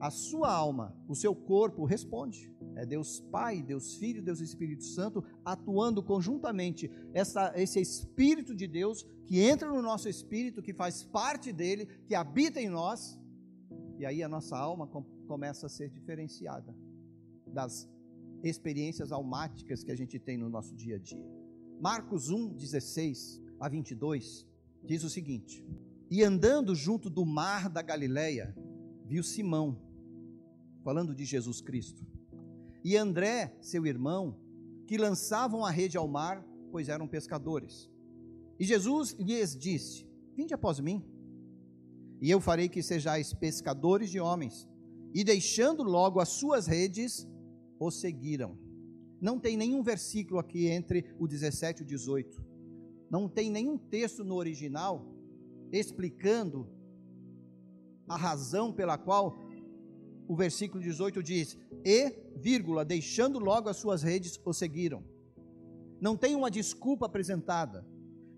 a 0.00 0.10
sua 0.10 0.50
alma, 0.50 0.96
o 1.06 1.14
seu 1.14 1.34
corpo 1.34 1.84
responde. 1.84 2.50
É 2.74 2.86
Deus 2.86 3.20
Pai, 3.20 3.62
Deus 3.62 3.96
Filho, 3.96 4.22
Deus 4.22 4.40
Espírito 4.40 4.84
Santo 4.84 5.22
atuando 5.44 6.02
conjuntamente. 6.02 6.90
Essa, 7.12 7.52
esse 7.54 7.78
Espírito 7.78 8.54
de 8.54 8.66
Deus 8.66 9.06
que 9.26 9.38
entra 9.40 9.68
no 9.68 9.82
nosso 9.82 10.08
espírito, 10.08 10.62
que 10.62 10.72
faz 10.72 11.04
parte 11.04 11.52
dele, 11.52 11.86
que 12.06 12.14
habita 12.14 12.60
em 12.60 12.70
nós. 12.70 13.20
E 13.98 14.06
aí 14.06 14.22
a 14.22 14.28
nossa 14.28 14.56
alma 14.56 14.86
com, 14.86 15.02
começa 15.28 15.66
a 15.66 15.68
ser 15.68 15.90
diferenciada 15.90 16.74
das 17.46 17.86
experiências 18.42 19.12
almáticas 19.12 19.82
que 19.82 19.90
a 19.90 19.96
gente 19.96 20.18
tem 20.18 20.36
no 20.36 20.48
nosso 20.48 20.74
dia 20.74 20.96
a 20.96 20.98
dia. 20.98 21.24
Marcos 21.80 22.30
1, 22.30 22.54
16 22.54 23.40
a 23.58 23.68
22 23.68 24.46
diz 24.84 25.04
o 25.04 25.10
seguinte: 25.10 25.64
E 26.10 26.22
andando 26.22 26.74
junto 26.74 27.08
do 27.08 27.24
mar 27.24 27.68
da 27.68 27.82
Galileia, 27.82 28.54
viu 29.06 29.22
Simão, 29.22 29.80
falando 30.82 31.14
de 31.14 31.24
Jesus 31.24 31.60
Cristo, 31.60 32.06
e 32.82 32.96
André, 32.96 33.56
seu 33.60 33.86
irmão, 33.86 34.38
que 34.86 34.96
lançavam 34.96 35.64
a 35.64 35.70
rede 35.70 35.96
ao 35.96 36.08
mar, 36.08 36.44
pois 36.70 36.88
eram 36.88 37.06
pescadores. 37.06 37.90
E 38.58 38.64
Jesus 38.64 39.12
lhes 39.18 39.56
disse: 39.56 40.06
Vinde 40.34 40.54
após 40.54 40.80
mim, 40.80 41.04
e 42.20 42.30
eu 42.30 42.40
farei 42.40 42.68
que 42.68 42.82
sejais 42.82 43.32
pescadores 43.32 44.10
de 44.10 44.20
homens. 44.20 44.68
E 45.12 45.24
deixando 45.24 45.82
logo 45.82 46.20
as 46.20 46.28
suas 46.28 46.66
redes, 46.66 47.26
o 47.80 47.90
seguiram. 47.90 48.56
Não 49.20 49.40
tem 49.40 49.56
nenhum 49.56 49.82
versículo 49.82 50.38
aqui 50.38 50.68
entre 50.68 51.12
o 51.18 51.26
17 51.26 51.80
e 51.80 51.82
o 51.82 51.86
18. 51.86 52.44
Não 53.10 53.28
tem 53.28 53.50
nenhum 53.50 53.76
texto 53.76 54.22
no 54.22 54.36
original 54.36 55.12
explicando 55.72 56.68
a 58.08 58.16
razão 58.16 58.72
pela 58.72 58.96
qual 58.96 59.36
o 60.28 60.36
versículo 60.36 60.80
18 60.82 61.22
diz: 61.22 61.58
E, 61.84 62.12
vírgula, 62.36 62.84
deixando 62.84 63.38
logo 63.38 63.68
as 63.68 63.78
suas 63.78 64.02
redes, 64.02 64.40
o 64.44 64.52
seguiram. 64.52 65.02
Não 66.00 66.16
tem 66.16 66.36
uma 66.36 66.50
desculpa 66.50 67.06
apresentada 67.06 67.84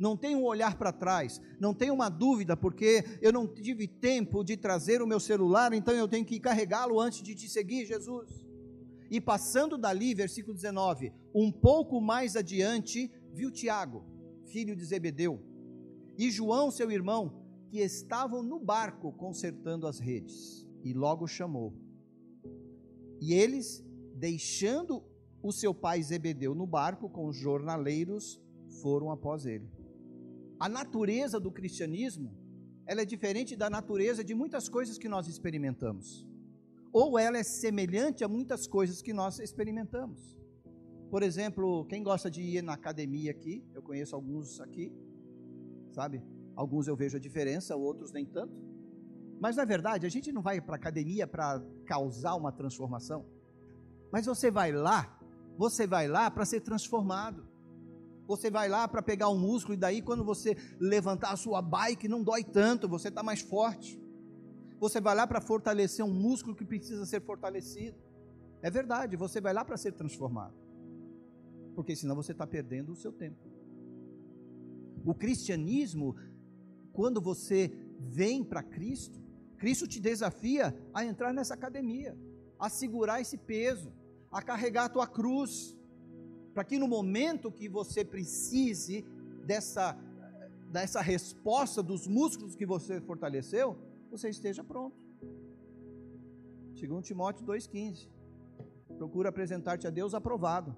não 0.03 0.17
tenho 0.17 0.41
um 0.41 0.45
olhar 0.45 0.77
para 0.77 0.93
trás, 0.93 1.41
não 1.61 1.73
tenho 1.73 1.95
uma 1.95 2.09
dúvida, 2.09 2.57
porque 2.57 3.05
eu 3.23 3.33
não 3.33 3.47
tive 3.47 3.87
tempo 3.87 4.43
de 4.43 4.57
trazer 4.57 5.01
o 5.01 5.07
meu 5.07 5.21
celular, 5.21 5.73
então 5.73 5.95
eu 5.95 6.09
tenho 6.09 6.25
que 6.25 6.41
carregá-lo 6.41 6.99
antes 6.99 7.23
de 7.23 7.37
te 7.37 7.49
seguir, 7.49 7.87
Jesus. 7.87 8.45
E 9.13 9.21
passando 9.21 9.77
dali, 9.77 10.15
versículo 10.15 10.55
19, 10.55 11.13
um 11.35 11.53
pouco 11.53 12.01
mais 12.01 12.35
adiante, 12.35 13.13
viu 13.31 13.51
Tiago, 13.51 14.07
filho 14.47 14.75
de 14.75 14.83
Zebedeu, 14.87 15.39
e 16.17 16.31
João, 16.31 16.71
seu 16.71 16.91
irmão, 16.91 17.45
que 17.69 17.81
estavam 17.81 18.43
no 18.43 18.59
barco 18.59 19.13
consertando 19.13 19.87
as 19.87 19.99
redes, 19.99 20.67
e 20.83 20.95
logo 20.95 21.27
chamou. 21.27 21.75
E 23.21 23.35
eles, 23.35 23.85
deixando 24.15 25.05
o 25.43 25.53
seu 25.53 25.75
pai 25.75 26.03
Zebedeu 26.03 26.55
no 26.55 26.67
barco 26.67 27.11
com 27.11 27.27
os 27.27 27.37
jornaleiros, 27.37 28.41
foram 28.81 29.11
após 29.11 29.45
ele. 29.45 29.71
A 30.59 30.71
natureza 30.71 31.39
do 31.39 31.53
cristianismo, 31.53 32.35
ela 32.87 33.03
é 33.03 33.05
diferente 33.05 33.57
da 33.57 33.69
natureza 33.69 34.25
de 34.25 34.35
muitas 34.35 34.71
coisas 34.71 34.97
que 34.97 35.07
nós 35.07 35.29
experimentamos. 35.29 36.32
Ou 36.93 37.19
ela 37.19 37.39
é 37.39 37.43
semelhante 37.43 38.23
a 38.23 38.29
muitas 38.29 38.67
coisas 38.67 39.01
que 39.01 39.13
nós 39.13 39.39
experimentamos. 39.39 40.37
Por 41.11 41.23
exemplo, 41.23 41.85
quem 41.87 42.03
gosta 42.03 42.31
de 42.31 42.43
ir 42.43 42.63
na 42.63 42.75
academia 42.75 43.31
aqui, 43.31 43.65
eu 43.75 43.83
conheço 43.83 44.15
alguns 44.15 44.61
aqui, 44.61 44.93
sabe? 45.91 46.23
Alguns 46.55 46.89
eu 46.89 46.97
vejo 46.97 47.17
a 47.17 47.21
diferença, 47.21 47.77
outros 47.77 48.13
nem 48.13 48.27
tanto. 48.27 48.55
Mas 49.41 49.57
na 49.57 49.65
verdade, 49.65 50.07
a 50.07 50.09
gente 50.09 50.31
não 50.33 50.43
vai 50.43 50.61
para 50.61 50.75
a 50.75 50.77
academia 50.77 51.27
para 51.27 51.63
causar 51.87 52.35
uma 52.35 52.53
transformação. 52.53 53.27
Mas 54.11 54.27
você 54.27 54.51
vai 54.51 54.73
lá, 54.73 55.19
você 55.57 55.87
vai 55.87 56.09
lá 56.09 56.31
para 56.31 56.45
ser 56.45 56.61
transformado. 56.61 57.47
Você 58.27 58.51
vai 58.51 58.69
lá 58.69 58.87
para 58.87 59.03
pegar 59.03 59.29
um 59.29 59.39
músculo 59.39 59.75
e 59.75 59.77
daí 59.77 60.01
quando 60.01 60.25
você 60.25 60.57
levantar 60.79 61.33
a 61.33 61.37
sua 61.37 61.61
bike 61.61 62.09
não 62.09 62.23
dói 62.23 62.45
tanto, 62.45 62.89
você 62.89 63.09
está 63.09 63.23
mais 63.23 63.41
forte. 63.41 64.02
Você 64.83 65.01
vai 65.01 65.15
lá 65.15 65.29
para 65.29 65.41
fortalecer 65.41 66.05
um 66.05 66.13
músculo 66.13 66.57
que 66.57 66.65
precisa 66.65 67.07
ser 67.07 67.21
fortalecido. 67.21 67.97
É 68.61 68.69
verdade, 68.69 69.17
você 69.17 69.41
vai 69.41 69.53
lá 69.55 69.65
para 69.65 69.77
ser 69.77 69.93
transformado. 69.93 70.57
Porque 71.77 71.95
senão 71.95 72.17
você 72.17 72.33
está 72.33 72.45
perdendo 72.45 72.91
o 72.91 72.97
seu 72.97 73.13
tempo. 73.13 73.39
O 75.05 75.15
cristianismo, 75.15 76.17
quando 76.93 77.21
você 77.21 77.71
vem 78.01 78.43
para 78.43 78.61
Cristo, 78.61 79.21
Cristo 79.57 79.87
te 79.87 80.01
desafia 80.01 80.77
a 80.93 81.05
entrar 81.05 81.33
nessa 81.33 81.55
academia, 81.55 82.19
a 82.59 82.69
segurar 82.69 83.21
esse 83.21 83.39
peso, 83.39 83.93
a 84.33 84.43
carregar 84.43 84.87
a 84.87 84.89
tua 84.89 85.07
cruz 85.07 85.79
para 86.53 86.65
que 86.65 86.77
no 86.77 86.89
momento 86.89 87.53
que 87.53 87.69
você 87.69 88.05
precise 88.05 89.05
dessa, 89.47 89.97
dessa 90.73 91.01
resposta 91.01 91.85
dos 91.85 92.09
músculos 92.09 92.57
que 92.57 92.67
você 92.67 93.01
fortaleceu, 93.01 93.79
você 94.13 94.29
esteja 94.29 94.63
pronto. 94.63 94.97
Segundo 96.75 97.03
Timóteo 97.03 97.47
2,15. 97.47 98.11
Procura 98.99 99.31
apresentar-te 99.31 99.87
a 99.87 99.91
Deus 99.91 100.13
aprovado. 100.13 100.77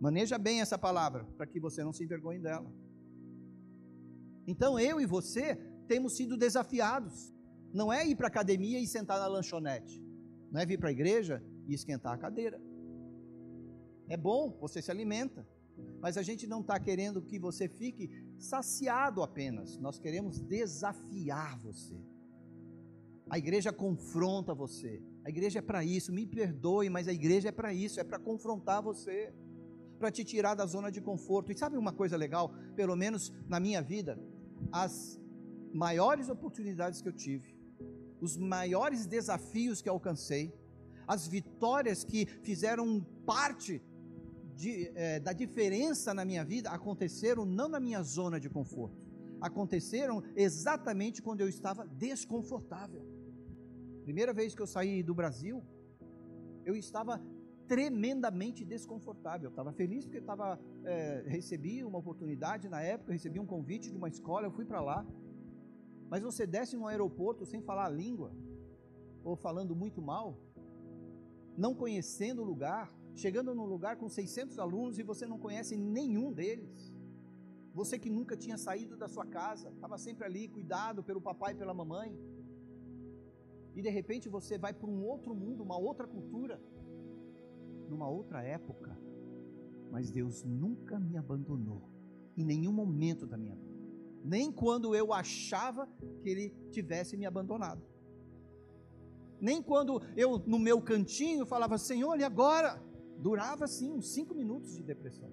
Maneja 0.00 0.36
bem 0.38 0.60
essa 0.60 0.76
palavra, 0.76 1.24
para 1.36 1.46
que 1.46 1.60
você 1.60 1.84
não 1.84 1.92
se 1.92 2.02
envergonhe 2.02 2.40
dela. 2.40 2.68
Então 4.44 4.78
eu 4.78 5.00
e 5.00 5.06
você 5.06 5.54
temos 5.86 6.16
sido 6.16 6.36
desafiados. 6.36 7.32
Não 7.72 7.92
é 7.92 8.04
ir 8.04 8.16
para 8.16 8.26
a 8.26 8.32
academia 8.34 8.80
e 8.80 8.86
sentar 8.86 9.20
na 9.20 9.28
lanchonete. 9.28 10.04
Não 10.50 10.60
é 10.60 10.66
vir 10.66 10.78
para 10.78 10.88
a 10.88 10.92
igreja 10.92 11.42
e 11.68 11.72
esquentar 11.72 12.12
a 12.12 12.18
cadeira. 12.18 12.60
É 14.08 14.16
bom, 14.16 14.58
você 14.60 14.82
se 14.82 14.90
alimenta. 14.90 15.46
Mas 16.00 16.18
a 16.18 16.22
gente 16.22 16.46
não 16.46 16.60
está 16.60 16.78
querendo 16.80 17.22
que 17.22 17.38
você 17.38 17.68
fique 17.68 18.10
saciado 18.36 19.22
apenas. 19.22 19.78
Nós 19.78 19.98
queremos 20.00 20.40
desafiar 20.40 21.56
você. 21.60 21.96
A 23.30 23.38
igreja 23.38 23.72
confronta 23.72 24.54
você. 24.54 25.02
A 25.24 25.30
igreja 25.30 25.60
é 25.60 25.62
para 25.62 25.84
isso. 25.84 26.12
Me 26.12 26.26
perdoe, 26.26 26.88
mas 26.90 27.08
a 27.08 27.12
igreja 27.12 27.48
é 27.48 27.52
para 27.52 27.72
isso. 27.72 28.00
É 28.00 28.04
para 28.04 28.18
confrontar 28.18 28.82
você. 28.82 29.32
Para 29.98 30.10
te 30.10 30.24
tirar 30.24 30.54
da 30.54 30.66
zona 30.66 30.90
de 30.90 31.00
conforto. 31.00 31.52
E 31.52 31.56
sabe 31.56 31.76
uma 31.76 31.92
coisa 31.92 32.16
legal? 32.16 32.52
Pelo 32.74 32.96
menos 32.96 33.32
na 33.48 33.58
minha 33.60 33.80
vida, 33.80 34.18
as 34.70 35.20
maiores 35.72 36.28
oportunidades 36.28 37.00
que 37.00 37.08
eu 37.08 37.12
tive, 37.12 37.56
os 38.20 38.36
maiores 38.36 39.06
desafios 39.06 39.80
que 39.80 39.88
alcancei, 39.88 40.54
as 41.06 41.26
vitórias 41.26 42.04
que 42.04 42.26
fizeram 42.42 43.00
parte 43.26 43.82
de, 44.54 44.92
é, 44.94 45.18
da 45.18 45.32
diferença 45.32 46.14
na 46.14 46.24
minha 46.24 46.44
vida 46.44 46.70
aconteceram 46.70 47.44
não 47.44 47.68
na 47.68 47.80
minha 47.80 48.02
zona 48.02 48.38
de 48.38 48.48
conforto, 48.48 48.96
aconteceram 49.40 50.22
exatamente 50.36 51.20
quando 51.22 51.40
eu 51.40 51.48
estava 51.48 51.86
desconfortável. 51.86 53.11
Primeira 54.04 54.32
vez 54.32 54.54
que 54.54 54.62
eu 54.62 54.66
saí 54.66 55.02
do 55.02 55.14
Brasil, 55.14 55.62
eu 56.64 56.74
estava 56.74 57.20
tremendamente 57.66 58.64
desconfortável. 58.64 59.46
Eu 59.46 59.50
estava 59.50 59.72
feliz 59.72 60.04
porque 60.04 60.18
estava 60.18 60.60
é, 60.84 61.24
recebi 61.26 61.84
uma 61.84 61.98
oportunidade 61.98 62.68
na 62.68 62.80
época, 62.82 63.12
recebi 63.12 63.38
um 63.38 63.46
convite 63.46 63.90
de 63.90 63.96
uma 63.96 64.08
escola, 64.08 64.46
eu 64.46 64.52
fui 64.52 64.64
para 64.64 64.80
lá. 64.80 65.06
Mas 66.10 66.22
você 66.22 66.46
desce 66.46 66.76
no 66.76 66.86
aeroporto 66.86 67.46
sem 67.46 67.62
falar 67.62 67.86
a 67.86 67.88
língua, 67.88 68.30
ou 69.24 69.34
falando 69.36 69.74
muito 69.74 70.02
mal, 70.02 70.38
não 71.56 71.74
conhecendo 71.74 72.42
o 72.42 72.44
lugar, 72.44 72.92
chegando 73.14 73.54
num 73.54 73.64
lugar 73.64 73.96
com 73.96 74.08
600 74.08 74.58
alunos 74.58 74.98
e 74.98 75.02
você 75.02 75.26
não 75.26 75.38
conhece 75.38 75.76
nenhum 75.76 76.32
deles. 76.32 76.92
Você 77.74 77.98
que 77.98 78.10
nunca 78.10 78.36
tinha 78.36 78.58
saído 78.58 78.96
da 78.96 79.08
sua 79.08 79.24
casa, 79.24 79.70
estava 79.70 79.96
sempre 79.96 80.26
ali, 80.26 80.48
cuidado 80.48 81.02
pelo 81.02 81.20
papai 81.20 81.52
e 81.54 81.56
pela 81.56 81.72
mamãe. 81.72 82.18
E 83.74 83.82
de 83.82 83.88
repente 83.88 84.28
você 84.28 84.58
vai 84.58 84.72
para 84.72 84.88
um 84.88 85.04
outro 85.04 85.34
mundo, 85.34 85.62
uma 85.62 85.78
outra 85.78 86.06
cultura, 86.06 86.60
numa 87.88 88.08
outra 88.08 88.42
época. 88.42 88.98
Mas 89.90 90.10
Deus 90.10 90.42
nunca 90.44 90.98
me 90.98 91.16
abandonou, 91.16 91.82
em 92.36 92.44
nenhum 92.44 92.72
momento 92.72 93.26
da 93.26 93.36
minha 93.36 93.54
vida. 93.54 93.72
Nem 94.24 94.52
quando 94.52 94.94
eu 94.94 95.12
achava 95.12 95.88
que 96.22 96.28
Ele 96.28 96.54
tivesse 96.70 97.16
me 97.16 97.26
abandonado. 97.26 97.82
Nem 99.40 99.60
quando 99.60 100.00
eu, 100.16 100.38
no 100.46 100.58
meu 100.58 100.80
cantinho, 100.80 101.44
falava: 101.44 101.76
Senhor, 101.76 102.18
e 102.18 102.24
agora? 102.24 102.80
durava 103.22 103.64
assim 103.64 103.92
uns 103.92 104.12
cinco 104.12 104.34
minutos 104.34 104.74
de 104.74 104.82
depressão, 104.82 105.30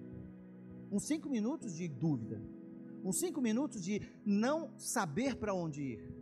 uns 0.92 1.04
cinco 1.04 1.28
minutos 1.28 1.74
de 1.74 1.88
dúvida, 1.88 2.40
uns 3.04 3.18
cinco 3.18 3.40
minutos 3.40 3.82
de 3.82 4.00
não 4.24 4.78
saber 4.78 5.34
para 5.36 5.52
onde 5.52 5.82
ir. 5.82 6.19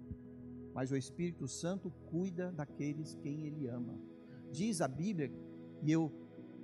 Mas 0.78 0.92
o 0.92 0.96
Espírito 0.96 1.48
Santo 1.48 1.90
cuida 2.08 2.52
daqueles 2.52 3.12
quem 3.16 3.48
Ele 3.48 3.66
ama. 3.66 3.98
Diz 4.52 4.80
a 4.80 4.86
Bíblia, 4.86 5.28
e 5.82 5.90
eu 5.90 6.12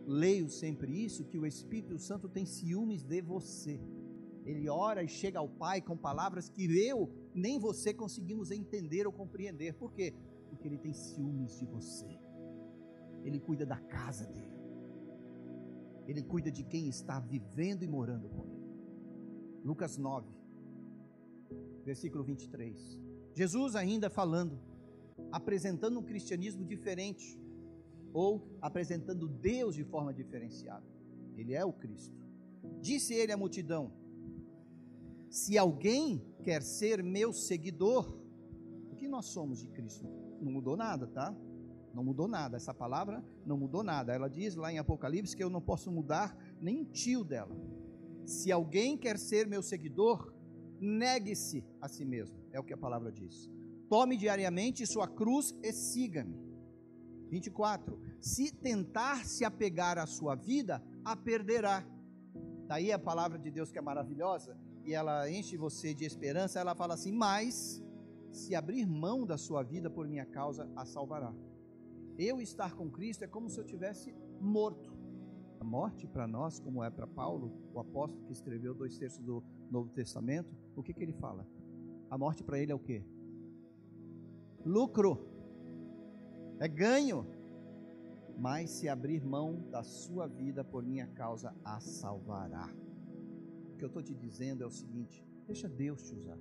leio 0.07 0.49
sempre 0.49 0.93
isso, 1.05 1.25
que 1.25 1.37
o 1.37 1.45
Espírito 1.45 1.99
Santo 1.99 2.29
tem 2.29 2.47
ciúmes 2.47 3.03
de 3.03 3.21
você. 3.21 3.81
Ele 4.47 4.69
ora 4.69 5.03
e 5.03 5.09
chega 5.09 5.41
ao 5.41 5.49
Pai 5.49 5.83
com 5.83 5.97
palavras 5.97 6.49
que 6.49 6.65
eu 6.79 7.13
nem 7.35 7.59
você 7.59 7.93
conseguimos 7.93 8.53
entender 8.53 9.05
ou 9.05 9.13
compreender. 9.13 9.75
Por 9.75 9.93
quê? 9.93 10.15
Porque 10.49 10.69
ele 10.69 10.79
tem 10.79 10.93
ciúmes 10.93 11.59
de 11.59 11.67
você. 11.67 12.17
Ele 13.25 13.41
cuida 13.41 13.67
da 13.67 13.81
casa 13.81 14.29
dele. 14.29 14.61
Ele 16.07 16.23
cuida 16.23 16.53
de 16.53 16.63
quem 16.63 16.87
está 16.89 17.19
vivendo 17.19 17.83
e 17.83 17.89
morando 17.89 18.29
com 18.29 18.45
Ele. 18.47 18.71
Lucas 19.65 19.99
9, 19.99 20.29
versículo 21.85 22.23
23. 22.23 23.14
Jesus 23.35 23.75
ainda 23.75 24.09
falando, 24.09 24.59
apresentando 25.33 25.99
um 25.99 26.03
cristianismo 26.03 26.65
diferente, 26.65 27.39
ou 28.13 28.57
apresentando 28.63 29.27
Deus 29.27 29.75
de 29.75 29.83
forma 29.83 30.15
diferenciada. 30.15 30.87
Ele 31.37 31.53
é 31.53 31.65
o 31.65 31.73
Cristo. 31.73 32.17
Disse 32.81 33.13
ele 33.13 33.33
à 33.33 33.37
multidão: 33.37 33.93
Se 35.29 35.59
alguém 35.59 36.25
quer 36.45 36.63
ser 36.63 37.03
meu 37.03 37.33
seguidor, 37.33 38.17
o 38.91 38.95
que 38.95 39.09
nós 39.09 39.27
somos 39.27 39.59
de 39.59 39.69
Cristo? 39.69 40.07
Não 40.41 40.53
mudou 40.53 40.77
nada, 40.77 41.09
tá? 41.09 41.35
Não 41.93 42.05
mudou 42.05 42.29
nada. 42.29 42.57
Essa 42.57 42.75
palavra 42.75 43.25
não 43.45 43.57
mudou 43.57 43.83
nada. 43.83 44.13
Ela 44.13 44.29
diz 44.29 44.55
lá 44.55 44.73
em 44.73 44.79
Apocalipse 44.79 45.37
que 45.37 45.43
eu 45.43 45.51
não 45.51 45.61
posso 45.61 45.91
mudar 45.91 46.37
nem 46.61 46.81
um 46.81 46.85
tio 46.85 47.25
dela. 47.25 47.57
Se 48.25 48.51
alguém 48.51 48.97
quer 48.97 49.19
ser 49.19 49.47
meu 49.47 49.63
seguidor, 49.63 50.34
negue-se 50.81 51.65
a 51.81 51.89
si 51.89 52.05
mesmo. 52.05 52.39
É 52.53 52.61
o 52.61 52.65
que 52.65 52.73
a 52.73 52.77
palavra 52.79 53.11
diz. 53.11 53.51
Tome 53.89 54.17
diariamente 54.17 54.87
sua 54.87 55.07
cruz 55.07 55.55
e 55.63 55.73
siga-me. 55.73 56.43
24. 57.29 57.99
Se 58.21 58.53
tentar 58.53 59.25
se 59.25 59.45
apegar 59.45 59.99
à 59.99 60.07
sua 60.07 60.35
vida, 60.35 60.83
a 61.05 61.17
perderá. 61.17 61.85
Daí 62.67 62.93
a 62.93 62.99
palavra 62.99 63.39
de 63.39 63.51
Deus 63.51 63.71
que 63.71 63.79
é 63.79 63.83
maravilhosa 63.83 64.57
e 64.85 64.95
ela 64.95 65.31
enche 65.31 65.57
você 65.57 65.95
de 65.95 66.05
esperança. 66.05 66.61
Ela 66.61 66.75
fala 66.75 66.95
assim: 66.95 67.13
Mas 67.13 67.83
se 68.31 68.55
abrir 68.55 68.87
mão 68.87 69.27
da 69.27 69.37
sua 69.37 69.63
vida 69.63 69.91
por 69.91 70.09
minha 70.09 70.27
causa, 70.27 70.71
a 70.77 70.85
salvará. 70.85 71.35
Eu 72.19 72.41
estar 72.41 72.75
com 72.75 72.91
Cristo 72.91 73.25
é 73.25 73.27
como 73.27 73.49
se 73.49 73.59
eu 73.59 73.65
tivesse 73.65 74.15
morto. 74.41 74.93
A 75.61 75.65
morte 75.65 76.07
para 76.07 76.27
nós, 76.27 76.61
como 76.61 76.83
é 76.85 76.91
para 76.91 77.07
Paulo, 77.07 77.53
o 77.73 77.81
apóstolo 77.81 78.25
que 78.27 78.33
escreveu 78.33 78.75
dois 78.75 78.97
terços 78.99 79.25
do 79.25 79.43
Novo 79.71 79.91
Testamento, 79.91 80.55
o 80.77 80.83
que, 80.83 80.93
que 80.93 81.03
ele 81.03 81.13
fala? 81.13 81.47
A 82.11 82.19
morte 82.19 82.43
para 82.43 82.59
ele 82.59 82.73
é 82.73 82.75
o 82.75 82.79
que? 82.79 83.03
Lucro, 84.65 85.19
é 86.59 86.69
ganho. 86.69 87.27
Mas 88.37 88.71
se 88.71 88.89
abrir 88.89 89.25
mão 89.25 89.69
da 89.71 89.83
sua 89.83 90.27
vida 90.27 90.65
por 90.65 90.83
minha 90.83 91.07
causa, 91.07 91.55
a 91.65 91.79
salvará. 91.81 92.69
O 93.73 93.77
que 93.77 93.85
eu 93.85 93.89
estou 93.89 94.03
te 94.03 94.15
dizendo 94.15 94.65
é 94.65 94.67
o 94.67 94.71
seguinte: 94.71 95.25
deixa 95.47 95.69
Deus 95.69 96.03
te 96.03 96.15
usar. 96.15 96.39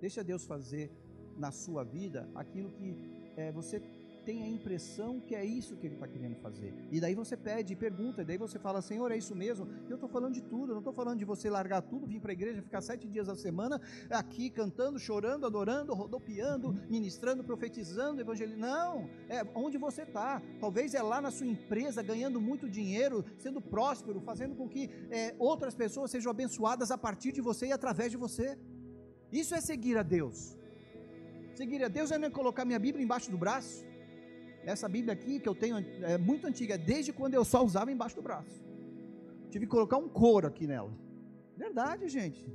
Deixa 0.00 0.22
Deus 0.22 0.44
fazer 0.44 0.92
na 1.36 1.50
sua 1.50 1.82
vida 1.82 2.28
aquilo 2.34 2.70
que 2.72 2.96
é, 3.36 3.50
você 3.50 3.80
tem 4.24 4.42
a 4.42 4.48
impressão 4.48 5.20
que 5.20 5.34
é 5.34 5.44
isso 5.44 5.76
que 5.76 5.86
ele 5.86 5.94
está 5.94 6.06
querendo 6.06 6.36
fazer. 6.36 6.74
E 6.90 7.00
daí 7.00 7.14
você 7.14 7.36
pede 7.36 7.72
e 7.72 7.76
pergunta, 7.76 8.22
e 8.22 8.24
daí 8.24 8.38
você 8.38 8.58
fala, 8.58 8.80
Senhor, 8.80 9.10
é 9.10 9.16
isso 9.16 9.34
mesmo? 9.34 9.66
Eu 9.88 9.96
estou 9.96 10.08
falando 10.08 10.34
de 10.34 10.42
tudo, 10.42 10.70
eu 10.70 10.74
não 10.74 10.80
estou 10.80 10.92
falando 10.92 11.18
de 11.18 11.24
você 11.24 11.50
largar 11.50 11.82
tudo, 11.82 12.06
vir 12.06 12.20
para 12.20 12.32
a 12.32 12.32
igreja, 12.32 12.62
ficar 12.62 12.80
sete 12.80 13.08
dias 13.08 13.26
da 13.26 13.34
semana 13.34 13.80
aqui 14.10 14.50
cantando, 14.50 14.98
chorando, 14.98 15.46
adorando, 15.46 15.94
rodopiando, 15.94 16.72
ministrando, 16.88 17.44
profetizando, 17.44 18.20
evangelizando. 18.20 18.60
Não, 18.60 19.08
é 19.28 19.44
onde 19.54 19.78
você 19.78 20.02
está. 20.02 20.40
Talvez 20.60 20.94
é 20.94 21.02
lá 21.02 21.20
na 21.20 21.30
sua 21.30 21.46
empresa, 21.46 22.02
ganhando 22.02 22.40
muito 22.40 22.68
dinheiro, 22.68 23.24
sendo 23.38 23.60
próspero, 23.60 24.20
fazendo 24.20 24.54
com 24.54 24.68
que 24.68 24.90
é, 25.10 25.34
outras 25.38 25.74
pessoas 25.74 26.10
sejam 26.10 26.30
abençoadas 26.30 26.90
a 26.90 26.98
partir 26.98 27.32
de 27.32 27.40
você 27.40 27.66
e 27.66 27.72
através 27.72 28.10
de 28.10 28.16
você. 28.16 28.58
Isso 29.32 29.54
é 29.54 29.60
seguir 29.60 29.96
a 29.96 30.02
Deus. 30.02 30.56
Seguir 31.54 31.82
a 31.84 31.88
Deus 31.88 32.10
é 32.10 32.18
não 32.18 32.30
colocar 32.30 32.64
minha 32.64 32.78
Bíblia 32.78 33.04
embaixo 33.04 33.30
do 33.30 33.38
braço. 33.38 33.84
Essa 34.64 34.88
Bíblia 34.88 35.12
aqui 35.12 35.40
que 35.40 35.48
eu 35.48 35.54
tenho 35.54 35.76
é 35.76 36.18
muito 36.18 36.46
antiga, 36.46 36.78
desde 36.78 37.12
quando 37.12 37.34
eu 37.34 37.44
só 37.44 37.64
usava 37.64 37.90
embaixo 37.90 38.16
do 38.16 38.22
braço. 38.22 38.62
Tive 39.50 39.66
que 39.66 39.70
colocar 39.70 39.98
um 39.98 40.08
couro 40.08 40.46
aqui 40.46 40.66
nela. 40.66 40.92
Verdade, 41.56 42.08
gente. 42.08 42.46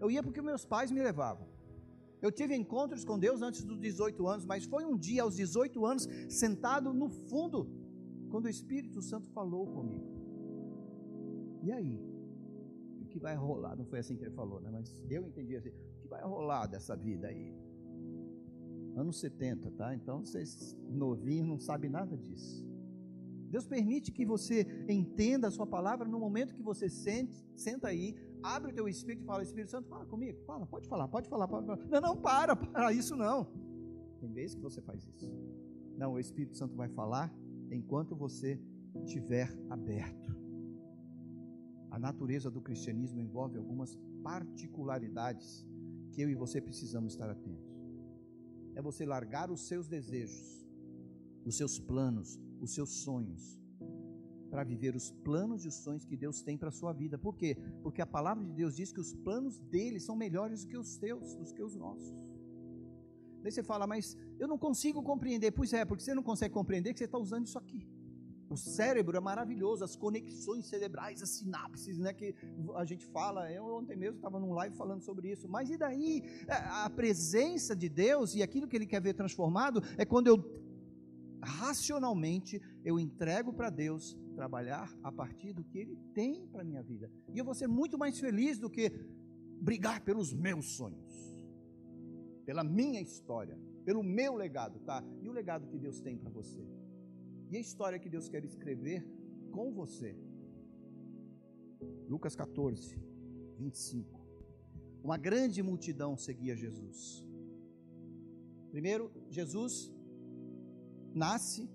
Eu 0.00 0.10
ia 0.10 0.22
porque 0.22 0.40
meus 0.40 0.64
pais 0.64 0.90
me 0.90 1.02
levavam. 1.02 1.46
Eu 2.20 2.30
tive 2.32 2.54
encontros 2.54 3.04
com 3.04 3.18
Deus 3.18 3.42
antes 3.42 3.64
dos 3.64 3.78
18 3.78 4.26
anos, 4.26 4.44
mas 4.44 4.64
foi 4.64 4.84
um 4.84 4.96
dia 4.96 5.22
aos 5.22 5.36
18 5.36 5.84
anos, 5.86 6.08
sentado 6.28 6.92
no 6.92 7.08
fundo, 7.08 7.68
quando 8.30 8.46
o 8.46 8.48
Espírito 8.48 9.00
Santo 9.00 9.28
falou 9.30 9.66
comigo. 9.66 10.06
E 11.62 11.72
aí? 11.72 12.00
O 13.00 13.06
que 13.06 13.18
vai 13.18 13.34
rolar? 13.34 13.76
Não 13.76 13.84
foi 13.84 14.00
assim 14.00 14.16
que 14.16 14.24
ele 14.24 14.34
falou, 14.34 14.60
né? 14.60 14.70
Mas 14.70 15.02
eu 15.08 15.26
entendi 15.26 15.56
assim 15.56 15.70
que 16.00 16.08
vai 16.08 16.22
rolar 16.22 16.66
dessa 16.66 16.96
vida 16.96 17.28
aí? 17.28 17.54
Anos 18.98 19.18
70, 19.20 19.70
tá? 19.72 19.94
Então 19.94 20.24
vocês 20.24 20.76
novinhos 20.88 21.46
não 21.46 21.58
sabem 21.58 21.90
nada 21.90 22.16
disso. 22.16 22.66
Deus 23.50 23.66
permite 23.66 24.12
que 24.12 24.26
você 24.26 24.66
entenda 24.88 25.48
a 25.48 25.50
sua 25.50 25.66
palavra 25.66 26.06
no 26.06 26.18
momento 26.18 26.54
que 26.54 26.62
você 26.62 26.88
sente, 26.88 27.42
senta 27.56 27.88
aí, 27.88 28.14
abre 28.42 28.72
o 28.72 28.74
teu 28.74 28.86
espírito 28.88 29.22
e 29.22 29.26
fala, 29.26 29.42
Espírito 29.42 29.70
Santo, 29.70 29.88
fala 29.88 30.04
comigo, 30.04 30.38
fala, 30.44 30.66
pode 30.66 30.86
falar, 30.86 31.08
pode 31.08 31.28
falar, 31.28 31.48
pode 31.48 31.66
falar. 31.66 31.78
Não, 31.86 32.00
não, 32.00 32.16
para, 32.16 32.54
para, 32.54 32.92
isso 32.92 33.16
não. 33.16 33.46
Tem 34.20 34.30
vezes 34.32 34.54
que 34.54 34.62
você 34.62 34.82
faz 34.82 35.06
isso. 35.06 35.32
Não, 35.96 36.12
o 36.12 36.20
Espírito 36.20 36.56
Santo 36.56 36.76
vai 36.76 36.88
falar 36.88 37.34
enquanto 37.70 38.14
você 38.14 38.60
estiver 39.04 39.50
aberto. 39.70 40.36
A 41.90 41.98
natureza 41.98 42.50
do 42.50 42.60
cristianismo 42.60 43.20
envolve 43.20 43.56
algumas 43.56 43.98
particularidades 44.22 45.66
que 46.12 46.20
eu 46.20 46.28
e 46.28 46.34
você 46.34 46.60
precisamos 46.60 47.14
estar 47.14 47.30
atentos. 47.30 47.67
É 48.78 48.80
você 48.80 49.04
largar 49.04 49.50
os 49.50 49.62
seus 49.66 49.88
desejos, 49.88 50.64
os 51.44 51.56
seus 51.56 51.80
planos, 51.80 52.38
os 52.60 52.72
seus 52.72 52.90
sonhos, 53.02 53.60
para 54.48 54.62
viver 54.62 54.94
os 54.94 55.10
planos 55.10 55.64
e 55.64 55.68
os 55.68 55.74
sonhos 55.74 56.04
que 56.04 56.16
Deus 56.16 56.42
tem 56.42 56.56
para 56.56 56.68
a 56.68 56.72
sua 56.80 56.92
vida. 56.92 57.18
Por 57.18 57.36
quê? 57.36 57.56
Porque 57.82 58.00
a 58.00 58.06
palavra 58.06 58.44
de 58.44 58.52
Deus 58.52 58.76
diz 58.76 58.92
que 58.92 59.00
os 59.00 59.12
planos 59.12 59.58
dele 59.58 59.98
são 59.98 60.14
melhores 60.14 60.62
do 60.62 60.68
que 60.68 60.76
os 60.76 60.96
teus, 60.96 61.34
do 61.34 61.52
que 61.52 61.60
os 61.60 61.74
nossos. 61.74 62.14
Daí 63.42 63.50
você 63.50 63.64
fala, 63.64 63.84
mas 63.84 64.16
eu 64.38 64.46
não 64.46 64.56
consigo 64.56 65.02
compreender. 65.02 65.50
Pois 65.50 65.72
é, 65.72 65.84
porque 65.84 66.04
você 66.04 66.14
não 66.14 66.22
consegue 66.22 66.54
compreender 66.54 66.92
que 66.92 67.00
você 67.00 67.06
está 67.06 67.18
usando 67.18 67.46
isso 67.46 67.58
aqui. 67.58 67.84
O 68.50 68.56
cérebro 68.56 69.16
é 69.16 69.20
maravilhoso, 69.20 69.84
as 69.84 69.94
conexões 69.94 70.66
cerebrais, 70.66 71.22
as 71.22 71.30
sinapses, 71.30 71.98
né, 71.98 72.14
que 72.14 72.34
a 72.76 72.84
gente 72.84 73.04
fala. 73.06 73.50
Eu 73.52 73.64
ontem 73.64 73.96
mesmo 73.96 74.16
estava 74.16 74.40
num 74.40 74.52
live 74.52 74.74
falando 74.74 75.02
sobre 75.02 75.30
isso. 75.30 75.48
Mas 75.48 75.70
e 75.70 75.76
daí? 75.76 76.22
É, 76.46 76.54
a 76.54 76.90
presença 76.90 77.76
de 77.76 77.88
Deus 77.88 78.34
e 78.34 78.42
aquilo 78.42 78.66
que 78.66 78.76
Ele 78.76 78.86
quer 78.86 79.02
ver 79.02 79.14
transformado 79.14 79.82
é 79.98 80.04
quando 80.04 80.28
eu 80.28 80.68
racionalmente 81.42 82.60
eu 82.84 82.98
entrego 82.98 83.52
para 83.52 83.70
Deus 83.70 84.16
trabalhar 84.34 84.92
a 85.02 85.12
partir 85.12 85.52
do 85.52 85.62
que 85.62 85.78
Ele 85.78 85.96
tem 86.14 86.46
para 86.46 86.64
minha 86.64 86.82
vida. 86.82 87.10
E 87.34 87.38
eu 87.38 87.44
vou 87.44 87.54
ser 87.54 87.68
muito 87.68 87.98
mais 87.98 88.18
feliz 88.18 88.58
do 88.58 88.70
que 88.70 88.90
brigar 89.60 90.00
pelos 90.00 90.32
meus 90.32 90.76
sonhos, 90.76 91.36
pela 92.46 92.64
minha 92.64 93.00
história, 93.00 93.58
pelo 93.84 94.02
meu 94.02 94.34
legado, 94.36 94.78
tá? 94.80 95.04
E 95.20 95.28
o 95.28 95.32
legado 95.32 95.68
que 95.68 95.78
Deus 95.78 96.00
tem 96.00 96.16
para 96.16 96.30
você 96.30 96.77
e 97.50 97.56
a 97.56 97.60
história 97.60 97.98
que 97.98 98.08
Deus 98.08 98.28
quer 98.28 98.44
escrever 98.44 99.06
com 99.50 99.72
você. 99.72 100.14
Lucas 102.08 102.34
14, 102.34 102.96
25. 103.58 104.18
Uma 105.02 105.16
grande 105.16 105.62
multidão 105.62 106.16
seguia 106.16 106.56
Jesus. 106.56 107.24
Primeiro, 108.70 109.10
Jesus 109.30 109.92
nasce, 111.14 111.70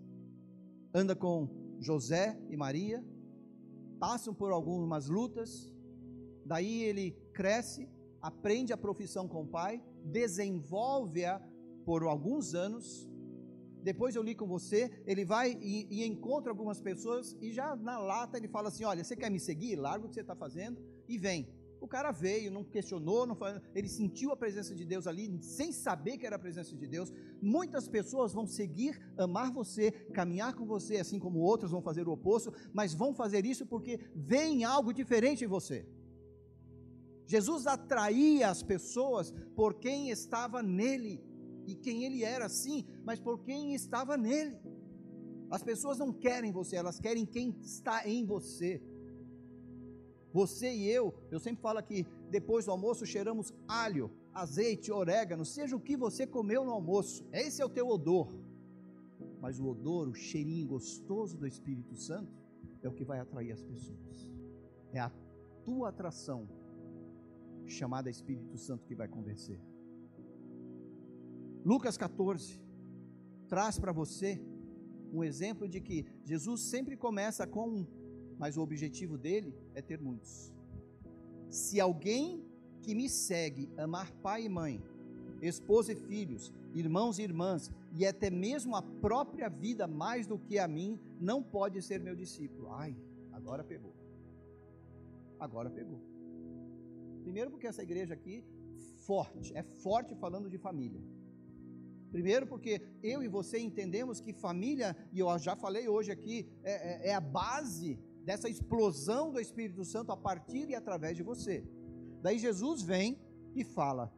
anda 0.93 1.15
com 1.15 1.49
José 1.79 2.39
e 2.49 2.55
Maria, 2.55 3.03
passam 3.99 4.33
por 4.33 4.51
algumas 4.51 5.07
lutas, 5.07 5.73
daí 6.45 6.83
ele 6.83 7.11
cresce, 7.33 7.89
aprende 8.21 8.71
a 8.73 8.77
profissão 8.77 9.27
com 9.27 9.43
o 9.43 9.47
pai, 9.47 9.83
desenvolve-a 10.05 11.41
por 11.85 12.03
alguns 12.03 12.53
anos, 12.53 13.09
depois 13.83 14.15
eu 14.15 14.23
li 14.23 14.33
com 14.33 14.47
você, 14.47 14.89
ele 15.05 15.25
vai 15.25 15.57
e, 15.61 15.87
e, 15.89 16.05
encontra 16.05 16.51
algumas 16.51 16.79
pessoas 16.79 17.35
e 17.41 17.51
já 17.51 17.75
na 17.75 17.99
lata 17.99 18.37
ele 18.37 18.47
fala 18.47 18.69
assim: 18.69 18.85
Olha, 18.85 19.03
você 19.03 19.15
quer 19.15 19.29
me 19.29 19.39
seguir? 19.39 19.75
Larga 19.75 20.05
o 20.05 20.09
que 20.09 20.15
você 20.15 20.21
está 20.21 20.35
fazendo 20.35 20.81
e 21.07 21.17
vem. 21.17 21.47
O 21.81 21.87
cara 21.87 22.11
veio, 22.11 22.49
não 22.49 22.63
questionou, 22.63 23.27
não 23.27 23.35
foi, 23.35 23.61
ele 23.75 23.89
sentiu 23.89 24.31
a 24.31 24.37
presença 24.37 24.73
de 24.73 24.85
Deus 24.85 25.05
ali, 25.05 25.37
sem 25.43 25.73
saber 25.73 26.17
que 26.17 26.25
era 26.25 26.37
a 26.37 26.39
presença 26.39 26.73
de 26.77 26.87
Deus. 26.87 27.11
Muitas 27.41 27.89
pessoas 27.89 28.31
vão 28.31 28.47
seguir, 28.47 28.97
amar 29.17 29.51
você, 29.51 29.91
caminhar 29.91 30.53
com 30.53 30.65
você, 30.65 30.95
assim 30.95 31.19
como 31.19 31.39
outros 31.39 31.71
vão 31.71 31.81
fazer 31.81 32.07
o 32.07 32.13
oposto, 32.13 32.53
mas 32.73 32.93
vão 32.93 33.13
fazer 33.13 33.45
isso 33.45 33.65
porque 33.65 33.99
veem 34.15 34.63
algo 34.63 34.93
diferente 34.93 35.43
em 35.43 35.47
você. 35.47 35.85
Jesus 37.25 37.67
atraía 37.67 38.49
as 38.49 38.63
pessoas 38.63 39.33
por 39.53 39.73
quem 39.73 40.09
estava 40.09 40.63
nele 40.63 41.21
e 41.65 41.75
quem 41.75 42.03
ele 42.03 42.23
era, 42.23 42.47
sim, 42.49 42.85
mas 43.03 43.19
por 43.19 43.39
quem 43.39 43.73
estava 43.73 44.17
nele. 44.17 44.57
As 45.49 45.63
pessoas 45.63 45.97
não 45.97 46.11
querem 46.11 46.51
você, 46.51 46.75
elas 46.75 46.99
querem 46.99 47.25
quem 47.25 47.55
está 47.61 48.07
em 48.07 48.25
você. 48.25 48.81
Você 50.33 50.73
e 50.73 50.89
eu, 50.89 51.13
eu 51.29 51.39
sempre 51.39 51.61
falo 51.61 51.77
aqui, 51.77 52.07
depois 52.29 52.65
do 52.65 52.71
almoço 52.71 53.05
cheiramos 53.05 53.53
alho, 53.67 54.09
azeite, 54.33 54.91
orégano, 54.91 55.45
seja 55.45 55.75
o 55.75 55.79
que 55.79 55.95
você 55.95 56.25
comeu 56.25 56.65
no 56.65 56.71
almoço, 56.71 57.23
esse 57.31 57.61
é 57.61 57.65
o 57.65 57.69
teu 57.69 57.87
odor. 57.87 58.33
Mas 59.39 59.59
o 59.59 59.67
odor, 59.67 60.07
o 60.07 60.13
cheirinho 60.15 60.67
gostoso 60.67 61.37
do 61.37 61.45
Espírito 61.45 61.95
Santo, 61.95 62.33
é 62.81 62.89
o 62.89 62.93
que 62.93 63.05
vai 63.05 63.19
atrair 63.19 63.51
as 63.51 63.61
pessoas. 63.61 64.33
É 64.91 64.99
a 64.99 65.11
tua 65.63 65.89
atração, 65.89 66.49
chamada 67.67 68.09
Espírito 68.09 68.57
Santo, 68.57 68.85
que 68.85 68.95
vai 68.95 69.07
convencer. 69.07 69.59
Lucas 71.65 71.97
14 71.97 72.59
traz 73.47 73.79
para 73.79 73.91
você 73.91 74.41
um 75.13 75.23
exemplo 75.23 75.67
de 75.67 75.79
que 75.79 76.05
Jesus 76.23 76.61
sempre 76.61 76.97
começa 76.97 77.45
com 77.47 77.69
um, 77.69 77.87
mas 78.37 78.57
o 78.57 78.61
objetivo 78.61 79.17
dele 79.17 79.55
é 79.73 79.81
ter 79.81 80.01
muitos. 80.01 80.51
Se 81.49 81.79
alguém 81.79 82.43
que 82.81 82.93
me 82.93 83.07
segue 83.07 83.71
amar 83.77 84.11
pai 84.11 84.45
e 84.45 84.49
mãe, 84.49 84.83
esposa 85.41 85.93
e 85.93 85.95
filhos, 85.95 86.51
irmãos 86.73 87.19
e 87.19 87.23
irmãs, 87.23 87.71
e 87.93 88.05
até 88.05 88.29
mesmo 88.29 88.75
a 88.75 88.81
própria 88.81 89.49
vida 89.49 89.87
mais 89.87 90.25
do 90.25 90.37
que 90.37 90.57
a 90.57 90.67
mim, 90.67 90.99
não 91.19 91.41
pode 91.41 91.81
ser 91.81 91.99
meu 91.99 92.15
discípulo. 92.15 92.71
Ai, 92.71 92.97
agora 93.31 93.63
pegou. 93.63 93.93
Agora 95.39 95.69
pegou. 95.69 96.01
Primeiro, 97.21 97.51
porque 97.51 97.67
essa 97.67 97.83
igreja 97.83 98.13
aqui, 98.13 98.43
forte, 98.97 99.55
é 99.55 99.63
forte 99.63 100.15
falando 100.15 100.49
de 100.49 100.57
família. 100.57 101.01
Primeiro, 102.13 102.45
porque 102.45 102.79
eu 103.01 103.23
e 103.23 103.27
você 103.27 103.57
entendemos 103.57 104.19
que 104.19 104.31
família, 104.31 104.95
e 105.11 105.17
eu 105.17 105.39
já 105.39 105.55
falei 105.55 105.87
hoje 105.87 106.11
aqui, 106.11 106.47
é, 106.63 107.07
é, 107.07 107.09
é 107.09 107.15
a 107.15 107.19
base 107.19 107.99
dessa 108.23 108.47
explosão 108.47 109.31
do 109.31 109.39
Espírito 109.39 109.83
Santo 109.83 110.11
a 110.11 110.15
partir 110.15 110.69
e 110.69 110.75
através 110.75 111.17
de 111.17 111.23
você. 111.23 111.67
Daí 112.21 112.37
Jesus 112.37 112.83
vem 112.83 113.17
e 113.55 113.63
fala: 113.63 114.13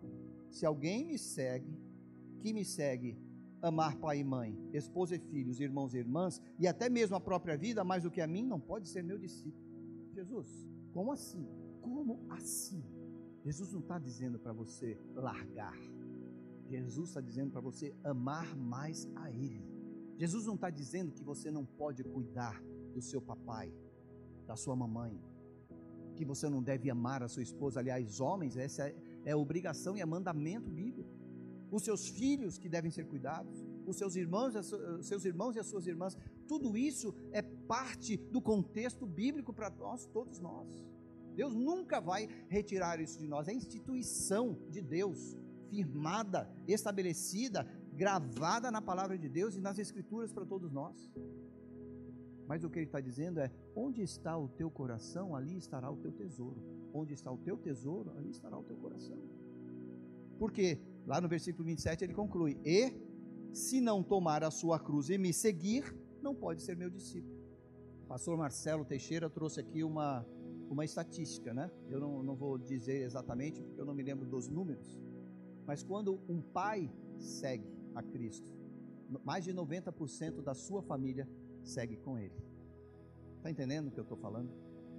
se 0.52 0.66
alguém 0.66 1.06
me 1.06 1.18
segue, 1.18 1.80
que 2.42 2.52
me 2.52 2.66
segue, 2.66 3.18
amar 3.62 3.96
pai 3.96 4.20
e 4.20 4.24
mãe, 4.26 4.60
esposa 4.74 5.16
e 5.16 5.20
filhos, 5.20 5.62
irmãos 5.62 5.94
e 5.94 5.98
irmãs, 5.98 6.42
e 6.60 6.68
até 6.68 6.90
mesmo 6.90 7.16
a 7.16 7.22
própria 7.22 7.56
vida, 7.56 7.82
mais 7.86 8.04
do 8.04 8.12
que 8.12 8.20
a 8.20 8.28
mim, 8.28 8.46
não 8.46 8.60
pode 8.60 8.90
ser 8.90 9.06
meu 9.06 9.18
discípulo. 9.18 9.64
Jesus, 10.14 10.68
como 10.92 11.14
assim? 11.14 11.48
Como 11.80 12.26
assim? 12.30 12.84
Jesus 13.46 13.72
não 13.72 13.80
está 13.80 13.98
dizendo 13.98 14.38
para 14.38 14.52
você 14.52 15.00
largar. 15.14 15.80
Jesus 16.66 17.10
está 17.10 17.22
dizendo 17.22 17.52
para 17.52 17.62
você 17.62 17.96
amar 18.04 18.56
mais 18.56 19.08
a 19.16 19.32
Ele. 19.32 19.64
Jesus 20.18 20.46
não 20.46 20.56
está 20.56 20.70
dizendo 20.70 21.12
que 21.12 21.24
você 21.24 21.52
não 21.52 21.66
pode 21.66 22.04
cuidar 22.04 22.62
do 22.94 23.02
seu 23.02 23.22
papai, 23.22 23.74
da 24.48 24.56
sua 24.56 24.76
mamãe, 24.76 25.22
que 26.16 26.24
você 26.24 26.48
não 26.48 26.64
deve 26.64 26.90
amar 26.90 27.22
a 27.22 27.28
sua 27.28 27.44
esposa. 27.44 27.80
Aliás, 27.80 28.20
homens, 28.20 28.56
essa 28.56 28.88
é, 28.88 28.96
é 29.26 29.36
obrigação 29.36 29.98
e 29.98 30.02
é 30.02 30.06
mandamento 30.06 30.70
bíblico. 30.70 31.10
Os 31.70 31.84
seus 31.84 32.08
filhos 32.08 32.58
que 32.58 32.70
devem 32.70 32.90
ser 32.90 33.06
cuidados, 33.06 33.66
os 33.86 33.98
seus 33.98 34.16
irmãos, 34.16 34.56
os 34.56 35.06
seus 35.06 35.26
irmãos 35.26 35.56
e 35.56 35.60
as 35.60 35.68
suas 35.68 35.86
irmãs, 35.86 36.18
tudo 36.48 36.78
isso 36.78 37.14
é 37.32 37.42
parte 37.42 38.16
do 38.16 38.42
contexto 38.42 39.06
bíblico 39.06 39.54
para 39.54 39.70
nós, 39.70 40.06
todos 40.06 40.40
nós. 40.40 40.86
Deus 41.36 41.54
nunca 41.54 42.00
vai 42.00 42.30
retirar 42.48 43.02
isso 43.02 43.20
de 43.20 43.28
nós, 43.28 43.50
é 43.50 43.54
instituição 43.54 44.58
de 44.70 44.82
Deus, 44.82 45.38
firmada, 45.84 46.50
estabelecida, 46.68 47.68
gravada 47.94 48.72
na 48.72 48.82
palavra 48.82 49.18
de 49.18 49.28
Deus 49.28 49.56
e 49.56 49.62
nas 49.62 49.78
Escrituras 49.78 50.32
para 50.32 50.46
todos 50.46 50.72
nós. 50.72 51.12
Mas 52.48 52.64
o 52.64 52.70
que 52.70 52.80
ele 52.80 52.86
está 52.86 53.02
dizendo 53.02 53.40
é: 53.40 53.52
onde 53.76 54.02
está 54.02 54.38
o 54.38 54.48
teu 54.48 54.70
coração, 54.70 55.36
ali 55.36 55.58
estará 55.58 55.90
o 55.92 55.98
teu 55.98 56.12
tesouro. 56.12 56.62
Onde 56.94 57.14
está 57.14 57.32
o 57.32 57.38
teu 57.38 57.58
tesouro, 57.58 58.12
ali 58.18 58.30
estará 58.30 58.58
o 58.58 58.64
teu 58.64 58.78
coração. 58.78 59.18
Porque 60.38 60.80
lá 61.06 61.20
no 61.20 61.28
versículo 61.28 61.66
27 61.66 62.04
ele 62.04 62.14
conclui: 62.14 62.58
E 62.64 62.94
se 63.54 63.82
não 63.82 64.04
tomar 64.04 64.44
a 64.44 64.52
sua 64.52 64.80
cruz 64.80 65.10
e 65.10 65.18
me 65.18 65.34
seguir, 65.34 65.96
não 66.22 66.36
pode 66.36 66.62
ser 66.62 66.76
meu 66.78 66.90
discípulo. 66.90 67.36
O 68.04 68.08
pastor 68.08 68.38
Marcelo 68.38 68.86
Teixeira 68.86 69.30
trouxe 69.30 69.60
aqui 69.60 69.84
uma, 69.84 70.26
uma 70.70 70.86
estatística, 70.86 71.54
né? 71.54 71.72
Eu 71.90 72.00
não, 72.00 72.22
não 72.22 72.36
vou 72.36 72.58
dizer 72.58 73.02
exatamente, 73.02 73.62
porque 73.62 73.82
eu 73.82 73.86
não 73.86 73.96
me 73.96 74.04
lembro 74.04 74.28
dos 74.28 74.48
números. 74.48 75.00
Mas 75.66 75.84
quando 75.84 76.20
um 76.28 76.42
pai 76.42 76.92
segue 77.18 77.68
a 77.94 78.04
Cristo, 78.04 78.54
mais 79.24 79.44
de 79.44 79.54
90% 79.54 80.42
da 80.42 80.54
sua 80.54 80.82
família 80.82 81.28
segue 81.64 81.98
com 81.98 82.18
ele. 82.18 82.36
Está 83.38 83.50
entendendo 83.50 83.88
o 83.88 83.92
que 83.92 84.00
eu 84.00 84.04
estou 84.04 84.18
falando? 84.18 84.52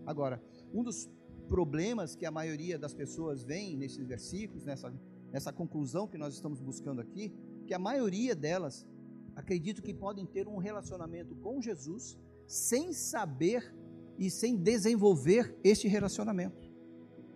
Agora, 0.05 0.42
um 0.72 0.83
dos 0.83 1.11
problemas 1.48 2.14
que 2.14 2.26
a 2.26 2.31
maioria 2.31 2.79
das 2.79 2.94
pessoas 2.94 3.42
vem 3.42 3.76
nesses 3.76 4.07
versículos, 4.07 4.64
nessa, 4.64 4.92
nessa 5.33 5.52
conclusão 5.52 6.07
que 6.07 6.18
nós 6.18 6.35
estamos 6.35 6.61
buscando 6.61 7.00
aqui, 7.00 7.33
que 7.66 7.74
a 7.74 7.79
maioria 7.79 8.35
delas 8.35 8.87
acredito 9.35 9.83
que 9.83 9.92
podem 9.92 10.24
ter 10.24 10.48
um 10.48 10.57
relacionamento 10.57 11.35
com 11.37 11.61
Jesus 11.61 12.18
sem 12.46 12.92
saber 12.92 13.74
e 14.18 14.31
sem 14.31 14.57
desenvolver 14.57 15.59
este 15.62 15.88
relacionamento. 15.88 16.70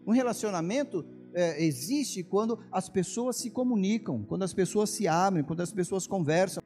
Um 0.07 0.13
relacionamento 0.13 1.05
é, 1.35 1.63
existe 1.65 2.23
quando 2.23 2.59
as 2.71 2.89
pessoas 2.89 3.37
se 3.37 3.51
comunicam, 3.51 4.23
quando 4.25 4.43
as 4.43 4.53
pessoas 4.53 4.91
se 4.91 5.07
abrem, 5.07 5.45
quando 5.45 5.61
as 5.61 5.73
pessoas 5.73 6.07
conversam. 6.07 6.63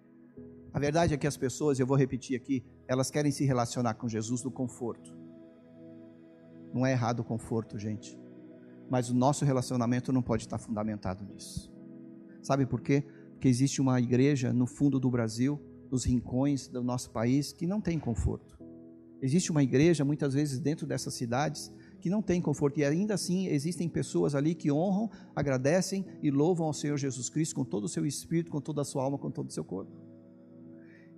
A 0.72 0.78
verdade 0.78 1.14
é 1.14 1.16
que 1.16 1.26
as 1.26 1.36
pessoas, 1.36 1.78
eu 1.78 1.86
vou 1.86 1.96
repetir 1.96 2.36
aqui, 2.36 2.64
elas 2.88 3.10
querem 3.10 3.30
se 3.30 3.44
relacionar 3.44 3.94
com 3.94 4.08
Jesus 4.08 4.42
no 4.42 4.50
conforto. 4.50 5.16
Não 6.72 6.84
é 6.84 6.92
errado 6.92 7.20
o 7.20 7.24
conforto, 7.24 7.78
gente. 7.78 8.18
Mas 8.90 9.08
o 9.08 9.14
nosso 9.14 9.44
relacionamento 9.44 10.12
não 10.12 10.22
pode 10.22 10.42
estar 10.42 10.58
fundamentado 10.58 11.24
nisso. 11.24 11.72
Sabe 12.42 12.66
por 12.66 12.80
quê? 12.80 13.04
Porque 13.32 13.48
existe 13.48 13.80
uma 13.80 14.00
igreja 14.00 14.52
no 14.52 14.66
fundo 14.66 14.98
do 14.98 15.10
Brasil, 15.10 15.60
nos 15.90 16.04
rincões 16.04 16.66
do 16.66 16.82
nosso 16.82 17.10
país, 17.10 17.52
que 17.52 17.66
não 17.66 17.80
tem 17.80 17.98
conforto. 17.98 18.58
Existe 19.22 19.50
uma 19.50 19.62
igreja, 19.62 20.04
muitas 20.04 20.34
vezes, 20.34 20.58
dentro 20.58 20.86
dessas 20.86 21.14
cidades, 21.14 21.72
que 22.04 22.10
não 22.10 22.20
tem 22.20 22.38
conforto. 22.38 22.78
E 22.78 22.84
ainda 22.84 23.14
assim 23.14 23.46
existem 23.46 23.88
pessoas 23.88 24.34
ali 24.34 24.54
que 24.54 24.70
honram, 24.70 25.10
agradecem 25.34 26.04
e 26.22 26.30
louvam 26.30 26.66
ao 26.66 26.74
Senhor 26.74 26.98
Jesus 26.98 27.30
Cristo 27.30 27.54
com 27.54 27.64
todo 27.64 27.84
o 27.84 27.88
seu 27.88 28.04
espírito, 28.04 28.50
com 28.50 28.60
toda 28.60 28.82
a 28.82 28.84
sua 28.84 29.02
alma, 29.02 29.16
com 29.16 29.30
todo 29.30 29.48
o 29.48 29.50
seu 29.50 29.64
corpo. 29.64 29.90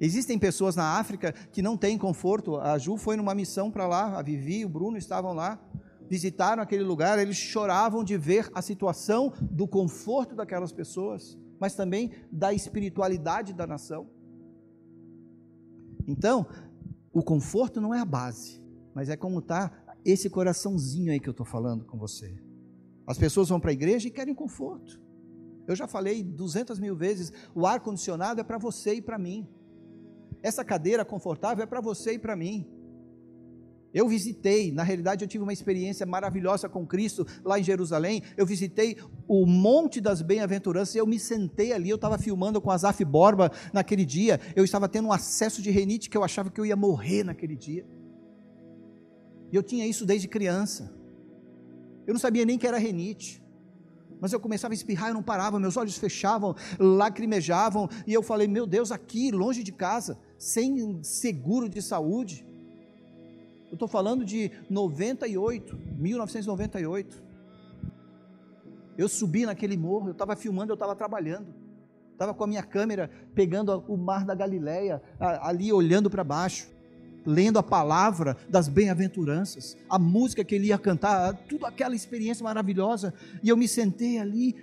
Existem 0.01 0.39
pessoas 0.39 0.77
na 0.77 0.97
África 0.97 1.33
que 1.51 1.61
não 1.61 1.77
têm 1.77 1.99
conforto. 1.99 2.55
A 2.59 2.79
Ju 2.79 2.97
foi 2.97 3.17
numa 3.17 3.35
missão 3.35 3.69
para 3.69 3.85
lá, 3.85 4.17
a 4.17 4.23
Vivi 4.23 4.65
o 4.65 4.69
Bruno 4.69 4.97
estavam 4.97 5.33
lá, 5.33 5.61
visitaram 6.09 6.63
aquele 6.63 6.85
lugar, 6.85 7.19
eles 7.19 7.37
choravam 7.37 8.05
de 8.05 8.17
ver 8.17 8.49
a 8.55 8.63
situação 8.63 9.33
do 9.41 9.67
conforto 9.67 10.37
daquelas 10.37 10.71
pessoas, 10.71 11.37
mas 11.59 11.75
também 11.75 12.13
da 12.31 12.55
espiritualidade 12.55 13.53
da 13.53 13.67
nação. 13.67 14.09
Então, 16.07 16.47
o 17.13 17.25
conforto 17.25 17.81
não 17.81 17.93
é 17.93 17.99
a 17.99 18.05
base, 18.05 18.65
mas 18.95 19.09
é 19.09 19.17
como 19.17 19.41
está 19.41 19.83
esse 20.13 20.31
coraçãozinho 20.31 21.13
aí 21.13 21.19
que 21.19 21.29
eu 21.29 21.33
estou 21.33 21.47
falando 21.47 21.85
com 21.85 21.99
você. 21.99 22.39
As 23.07 23.19
pessoas 23.19 23.49
vão 23.49 23.61
para 23.61 23.71
a 23.71 23.75
igreja 23.75 24.09
e 24.09 24.11
querem 24.11 24.35
conforto. 24.35 25.01
Eu 25.67 25.75
já 25.75 25.89
falei 25.89 26.23
duzentas 26.23 26.79
mil 26.79 26.97
vezes: 26.97 27.33
o 27.55 27.67
ar 27.67 27.81
condicionado 27.81 28.41
é 28.41 28.45
para 28.45 28.59
você 28.59 28.95
e 28.95 29.03
para 29.03 29.19
mim. 29.19 29.49
Essa 30.43 30.65
cadeira 30.65 31.05
confortável 31.05 31.63
é 31.63 31.67
para 31.67 31.81
você 31.81 32.13
e 32.13 32.19
para 32.19 32.37
mim. 32.37 32.71
Eu 33.93 34.07
visitei, 34.07 34.71
na 34.73 34.83
realidade 34.83 35.25
eu 35.25 35.29
tive 35.29 35.43
uma 35.43 35.53
experiência 35.53 36.05
maravilhosa 36.05 36.69
com 36.69 36.87
Cristo 36.87 37.27
lá 37.43 37.59
em 37.59 37.63
Jerusalém. 37.63 38.23
Eu 38.37 38.45
visitei 38.45 38.99
o 39.27 39.47
Monte 39.47 40.03
das 40.03 40.21
Bem-aventuranças 40.21 40.95
e 40.95 40.99
eu 40.99 41.07
me 41.07 41.19
sentei 41.19 41.73
ali. 41.73 41.89
Eu 41.89 41.97
estava 41.97 42.19
filmando 42.19 42.61
com 42.61 42.71
Azaf 42.71 43.03
Borba 43.05 43.51
naquele 43.73 44.05
dia. 44.05 44.39
Eu 44.55 44.65
estava 44.65 44.87
tendo 44.87 45.09
um 45.09 45.13
acesso 45.13 45.63
de 45.63 45.71
renite 45.71 46.11
que 46.11 46.17
eu 46.17 46.23
achava 46.23 46.51
que 46.51 46.61
eu 46.61 46.67
ia 46.67 46.77
morrer 46.77 47.25
naquele 47.25 47.57
dia. 47.57 47.87
E 49.53 49.57
eu 49.57 49.63
tinha 49.63 49.87
isso 49.87 50.05
desde 50.05 50.29
criança. 50.29 50.93
Eu 52.07 52.15
não 52.15 52.21
sabia 52.21 52.45
nem 52.45 52.59
que 52.59 52.67
era 52.67 52.79
renite. 52.79 53.43
Mas 54.21 54.33
eu 54.33 54.41
começava 54.41 54.73
a 54.73 54.77
espirrar, 54.77 55.09
eu 55.09 55.15
não 55.15 55.23
parava, 55.23 55.61
meus 55.61 55.77
olhos 55.77 55.99
fechavam, 55.99 56.55
lacrimejavam, 56.79 57.89
e 58.07 58.15
eu 58.15 58.23
falei: 58.23 58.49
Meu 58.49 58.67
Deus, 58.67 58.91
aqui, 58.91 59.31
longe 59.31 59.63
de 59.63 59.73
casa, 59.73 60.19
sem 60.39 61.03
seguro 61.03 61.69
de 61.69 61.83
saúde. 61.83 62.47
Eu 63.69 63.75
estou 63.75 63.89
falando 63.89 64.25
de 64.25 64.51
98, 64.71 65.77
1998. 65.99 67.25
Eu 68.97 69.09
subi 69.09 69.45
naquele 69.45 69.77
morro, 69.77 70.09
eu 70.09 70.13
estava 70.13 70.35
filmando, 70.35 70.73
eu 70.73 70.75
estava 70.75 70.97
trabalhando. 70.97 71.55
Estava 72.13 72.33
com 72.33 72.45
a 72.45 72.47
minha 72.47 72.63
câmera 72.63 73.11
pegando 73.35 73.85
o 73.87 73.97
mar 73.97 74.25
da 74.25 74.35
Galileia, 74.35 75.03
ali 75.21 75.71
olhando 75.71 76.09
para 76.09 76.25
baixo, 76.25 76.71
lendo 77.27 77.59
a 77.59 77.63
palavra 77.63 78.37
das 78.49 78.69
bem-aventuranças, 78.69 79.77
a 79.91 79.99
música 79.99 80.45
que 80.45 80.55
ele 80.55 80.69
ia 80.69 80.79
cantar, 80.79 81.35
tudo 81.49 81.67
aquela 81.67 81.95
experiência 81.95 82.45
maravilhosa. 82.45 83.13
E 83.43 83.49
eu 83.49 83.57
me 83.57 83.67
sentei 83.67 84.19
ali 84.19 84.55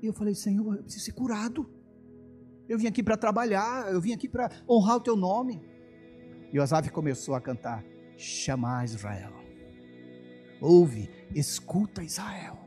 e 0.00 0.06
eu 0.06 0.12
falei: 0.12 0.34
Senhor, 0.34 0.76
eu 0.76 0.82
preciso 0.82 1.04
ser 1.04 1.12
curado. 1.12 1.68
Eu 2.68 2.78
vim 2.78 2.86
aqui 2.86 3.02
para 3.02 3.16
trabalhar, 3.16 3.92
eu 3.92 4.00
vim 4.00 4.12
aqui 4.12 4.28
para 4.28 4.48
honrar 4.68 4.96
o 4.96 5.00
teu 5.00 5.16
nome. 5.16 5.60
E 6.52 6.58
o 6.58 6.62
Asaf 6.62 6.88
começou 6.90 7.34
a 7.34 7.40
cantar: 7.40 7.84
Chama 8.16 8.84
Israel. 8.84 9.32
Ouve, 10.60 11.10
escuta 11.34 12.02
Israel. 12.02 12.58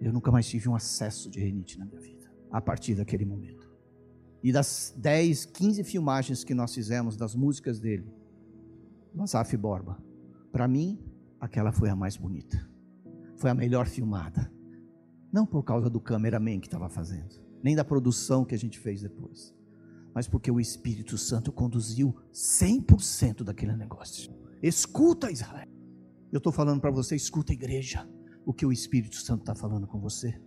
Eu 0.00 0.12
nunca 0.12 0.30
mais 0.30 0.48
tive 0.48 0.68
um 0.68 0.74
acesso 0.74 1.30
de 1.30 1.40
renite 1.40 1.78
na 1.78 1.84
minha 1.84 2.00
vida, 2.00 2.30
a 2.50 2.60
partir 2.60 2.94
daquele 2.94 3.24
momento. 3.24 3.67
E 4.42 4.52
das 4.52 4.94
10, 4.96 5.46
15 5.46 5.84
filmagens 5.84 6.44
que 6.44 6.54
nós 6.54 6.74
fizemos 6.74 7.16
das 7.16 7.34
músicas 7.34 7.80
dele, 7.80 8.06
do 9.12 9.58
Borba, 9.58 10.02
para 10.52 10.68
mim, 10.68 10.98
aquela 11.40 11.72
foi 11.72 11.88
a 11.88 11.96
mais 11.96 12.16
bonita. 12.16 12.68
Foi 13.36 13.50
a 13.50 13.54
melhor 13.54 13.86
filmada. 13.86 14.52
Não 15.32 15.44
por 15.44 15.62
causa 15.62 15.90
do 15.90 16.00
cameraman 16.00 16.60
que 16.60 16.66
estava 16.66 16.88
fazendo 16.88 17.48
nem 17.62 17.74
da 17.74 17.84
produção 17.84 18.44
que 18.44 18.54
a 18.54 18.58
gente 18.58 18.78
fez 18.78 19.02
depois, 19.02 19.54
mas 20.14 20.28
porque 20.28 20.50
o 20.50 20.60
Espírito 20.60 21.16
Santo 21.18 21.52
conduziu 21.52 22.14
100% 22.32 23.42
daquele 23.42 23.76
negócio. 23.76 24.32
Escuta, 24.62 25.30
Israel. 25.30 25.68
Eu 26.32 26.38
estou 26.38 26.52
falando 26.52 26.80
para 26.80 26.90
você, 26.90 27.16
escuta, 27.16 27.52
igreja, 27.52 28.08
o 28.44 28.52
que 28.52 28.66
o 28.66 28.72
Espírito 28.72 29.16
Santo 29.16 29.40
está 29.40 29.54
falando 29.54 29.86
com 29.86 30.00
você. 30.00 30.40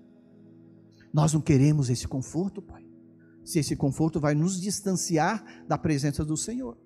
Nós 1.14 1.34
não 1.34 1.42
queremos 1.42 1.90
esse 1.90 2.08
conforto, 2.08 2.62
Pai. 2.62 2.86
Se 3.44 3.60
esse 3.60 3.76
conforto 3.76 4.20
vai 4.20 4.36
nos 4.36 4.60
distanciar 4.60 5.44
da 5.68 5.78
presença 5.78 6.24
do 6.24 6.38
Senhor. 6.38 6.78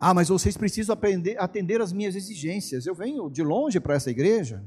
Ah, 0.00 0.14
mas 0.14 0.28
vocês 0.28 0.56
precisam 0.56 0.92
aprender, 0.92 1.36
atender 1.40 1.80
as 1.80 1.92
minhas 1.92 2.14
exigências. 2.14 2.86
Eu 2.86 2.94
venho 2.94 3.28
de 3.28 3.42
longe 3.42 3.80
para 3.80 3.94
essa 3.94 4.10
igreja. 4.10 4.64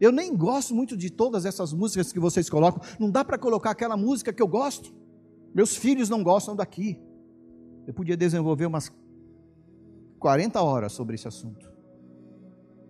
Eu 0.00 0.12
nem 0.12 0.36
gosto 0.36 0.74
muito 0.74 0.96
de 0.96 1.10
todas 1.10 1.44
essas 1.44 1.72
músicas 1.72 2.12
que 2.12 2.20
vocês 2.20 2.48
colocam. 2.48 2.80
Não 2.98 3.10
dá 3.10 3.24
para 3.24 3.36
colocar 3.36 3.70
aquela 3.70 3.96
música 3.96 4.32
que 4.32 4.40
eu 4.40 4.46
gosto. 4.46 4.94
Meus 5.52 5.76
filhos 5.76 6.08
não 6.08 6.22
gostam 6.22 6.54
daqui. 6.54 7.00
Eu 7.86 7.92
podia 7.92 8.16
desenvolver 8.16 8.66
umas 8.66 8.92
40 10.20 10.62
horas 10.62 10.92
sobre 10.92 11.16
esse 11.16 11.26
assunto. 11.26 11.72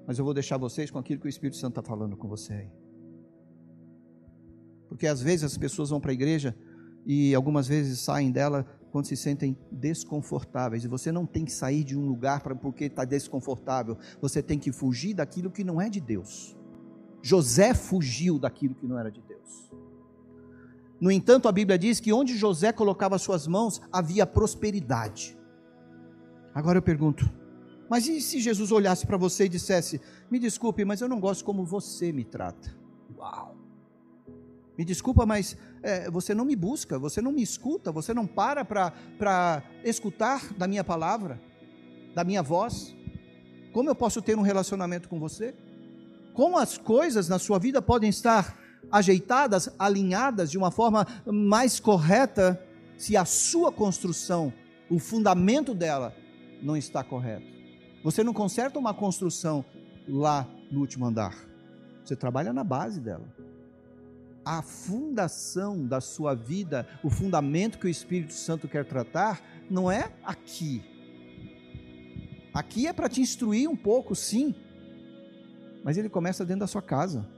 Mas 0.06 0.18
eu 0.18 0.24
vou 0.24 0.34
deixar 0.34 0.58
vocês 0.58 0.90
com 0.90 0.98
aquilo 0.98 1.20
que 1.20 1.26
o 1.26 1.30
Espírito 1.30 1.56
Santo 1.56 1.80
está 1.80 1.82
falando 1.82 2.16
com 2.16 2.28
você 2.28 2.52
aí. 2.52 2.70
Porque 4.88 5.06
às 5.06 5.22
vezes 5.22 5.44
as 5.44 5.56
pessoas 5.56 5.90
vão 5.90 6.00
para 6.00 6.10
a 6.10 6.14
igreja 6.14 6.56
e 7.08 7.34
algumas 7.34 7.66
vezes 7.66 8.00
saem 8.00 8.30
dela 8.30 8.66
quando 8.92 9.06
se 9.06 9.16
sentem 9.16 9.56
desconfortáveis. 9.72 10.84
E 10.84 10.88
você 10.88 11.10
não 11.10 11.24
tem 11.24 11.42
que 11.42 11.52
sair 11.52 11.82
de 11.82 11.96
um 11.96 12.06
lugar 12.06 12.42
porque 12.42 12.84
está 12.84 13.02
desconfortável. 13.02 13.96
Você 14.20 14.42
tem 14.42 14.58
que 14.58 14.70
fugir 14.70 15.14
daquilo 15.14 15.50
que 15.50 15.64
não 15.64 15.80
é 15.80 15.88
de 15.88 16.02
Deus. 16.02 16.54
José 17.22 17.72
fugiu 17.72 18.38
daquilo 18.38 18.74
que 18.74 18.86
não 18.86 18.98
era 18.98 19.10
de 19.10 19.22
Deus. 19.22 19.72
No 21.00 21.10
entanto, 21.10 21.48
a 21.48 21.52
Bíblia 21.52 21.78
diz 21.78 21.98
que 21.98 22.12
onde 22.12 22.36
José 22.36 22.72
colocava 22.72 23.16
suas 23.16 23.46
mãos 23.46 23.80
havia 23.90 24.26
prosperidade. 24.26 25.38
Agora 26.54 26.76
eu 26.76 26.82
pergunto, 26.82 27.24
mas 27.88 28.06
e 28.06 28.20
se 28.20 28.38
Jesus 28.38 28.70
olhasse 28.70 29.06
para 29.06 29.16
você 29.16 29.46
e 29.46 29.48
dissesse: 29.48 29.98
Me 30.30 30.38
desculpe, 30.38 30.84
mas 30.84 31.00
eu 31.00 31.08
não 31.08 31.18
gosto 31.18 31.42
como 31.42 31.64
você 31.64 32.12
me 32.12 32.24
trata? 32.24 32.76
Uau! 33.16 33.56
Me 34.76 34.84
desculpa, 34.84 35.26
mas 35.26 35.56
é, 35.82 36.10
você 36.10 36.34
não 36.34 36.44
me 36.44 36.56
busca, 36.56 36.98
você 36.98 37.20
não 37.20 37.32
me 37.32 37.42
escuta, 37.42 37.92
você 37.92 38.12
não 38.12 38.26
para 38.26 38.64
para 38.64 39.62
escutar 39.84 40.52
da 40.54 40.66
minha 40.66 40.84
palavra, 40.84 41.40
da 42.14 42.24
minha 42.24 42.42
voz. 42.42 42.94
Como 43.72 43.88
eu 43.88 43.94
posso 43.94 44.20
ter 44.20 44.36
um 44.36 44.42
relacionamento 44.42 45.08
com 45.08 45.18
você? 45.18 45.54
Como 46.34 46.58
as 46.58 46.78
coisas 46.78 47.28
na 47.28 47.38
sua 47.38 47.58
vida 47.58 47.82
podem 47.82 48.10
estar 48.10 48.58
ajeitadas, 48.90 49.68
alinhadas 49.78 50.50
de 50.50 50.58
uma 50.58 50.70
forma 50.70 51.06
mais 51.26 51.78
correta 51.78 52.60
se 52.96 53.16
a 53.16 53.24
sua 53.24 53.70
construção, 53.70 54.52
o 54.90 54.98
fundamento 54.98 55.74
dela, 55.74 56.14
não 56.62 56.76
está 56.76 57.04
correto? 57.04 57.46
Você 58.02 58.24
não 58.24 58.32
conserta 58.32 58.78
uma 58.78 58.94
construção 58.94 59.64
lá 60.08 60.48
no 60.70 60.80
último 60.80 61.06
andar. 61.06 61.34
Você 62.04 62.16
trabalha 62.16 62.52
na 62.52 62.64
base 62.64 63.00
dela 63.00 63.37
a 64.48 64.62
fundação 64.62 65.86
da 65.86 66.00
sua 66.00 66.34
vida, 66.34 66.88
o 67.04 67.10
fundamento 67.10 67.78
que 67.78 67.86
o 67.86 67.90
Espírito 67.90 68.32
Santo 68.32 68.66
quer 68.66 68.86
tratar, 68.86 69.42
não 69.68 69.92
é 69.92 70.10
aqui. 70.24 70.82
Aqui 72.54 72.86
é 72.86 72.94
para 72.94 73.10
te 73.10 73.20
instruir 73.20 73.68
um 73.68 73.76
pouco, 73.76 74.14
sim, 74.14 74.54
mas 75.84 75.98
ele 75.98 76.08
começa 76.08 76.46
dentro 76.46 76.60
da 76.60 76.66
sua 76.66 76.80
casa, 76.80 77.28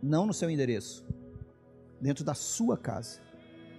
não 0.00 0.24
no 0.24 0.32
seu 0.32 0.48
endereço, 0.48 1.04
dentro 2.00 2.24
da 2.24 2.34
sua 2.34 2.78
casa, 2.78 3.18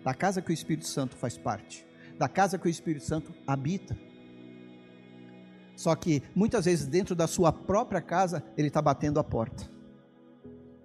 da 0.03 0.13
casa 0.13 0.41
que 0.41 0.51
o 0.51 0.53
Espírito 0.53 0.85
Santo 0.85 1.15
faz 1.15 1.37
parte, 1.37 1.87
da 2.19 2.27
casa 2.27 2.59
que 2.59 2.67
o 2.67 2.69
Espírito 2.69 3.05
Santo 3.05 3.33
habita. 3.47 3.97
Só 5.77 5.95
que 5.95 6.21
muitas 6.35 6.65
vezes 6.65 6.87
dentro 6.87 7.15
da 7.15 7.25
sua 7.25 7.53
própria 7.53 8.01
casa 8.01 8.43
ele 8.57 8.67
está 8.67 8.81
batendo 8.81 9.17
a 9.17 9.23
porta 9.23 9.63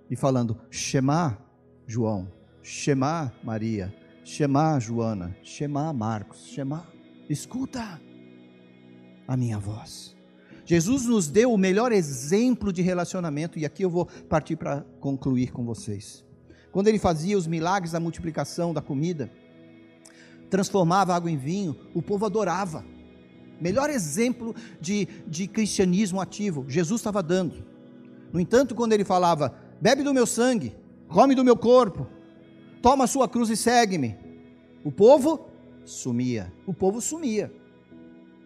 e 0.08 0.14
falando: 0.14 0.56
Shema, 0.70 1.47
João, 1.88 2.30
Shema 2.62 3.32
Maria, 3.42 3.92
Shema 4.22 4.78
Joana, 4.78 5.34
Shema 5.42 5.90
Marcos, 5.90 6.46
Shema, 6.48 6.86
escuta 7.30 7.98
a 9.26 9.36
minha 9.38 9.58
voz. 9.58 10.14
Jesus 10.66 11.06
nos 11.06 11.28
deu 11.28 11.50
o 11.50 11.56
melhor 11.56 11.90
exemplo 11.90 12.74
de 12.74 12.82
relacionamento, 12.82 13.58
e 13.58 13.64
aqui 13.64 13.82
eu 13.82 13.88
vou 13.88 14.04
partir 14.28 14.54
para 14.54 14.82
concluir 15.00 15.50
com 15.50 15.64
vocês. 15.64 16.22
Quando 16.70 16.88
ele 16.88 16.98
fazia 16.98 17.38
os 17.38 17.46
milagres 17.46 17.92
da 17.92 18.00
multiplicação 18.00 18.74
da 18.74 18.82
comida, 18.82 19.32
transformava 20.50 21.14
água 21.14 21.30
em 21.30 21.38
vinho, 21.38 21.74
o 21.94 22.02
povo 22.02 22.26
adorava. 22.26 22.84
Melhor 23.58 23.88
exemplo 23.88 24.54
de, 24.78 25.08
de 25.26 25.48
cristianismo 25.48 26.20
ativo, 26.20 26.66
Jesus 26.68 27.00
estava 27.00 27.22
dando. 27.22 27.64
No 28.30 28.38
entanto, 28.38 28.74
quando 28.74 28.92
ele 28.92 29.06
falava, 29.06 29.54
bebe 29.80 30.02
do 30.02 30.12
meu 30.12 30.26
sangue, 30.26 30.76
come 31.08 31.34
do 31.34 31.44
meu 31.44 31.56
corpo, 31.56 32.06
toma 32.82 33.04
a 33.04 33.08
sua 33.08 33.28
cruz 33.28 33.50
e 33.50 33.56
segue-me. 33.56 34.16
O 34.84 34.92
povo 34.92 35.48
sumia, 35.84 36.52
o 36.66 36.72
povo 36.72 37.00
sumia, 37.00 37.52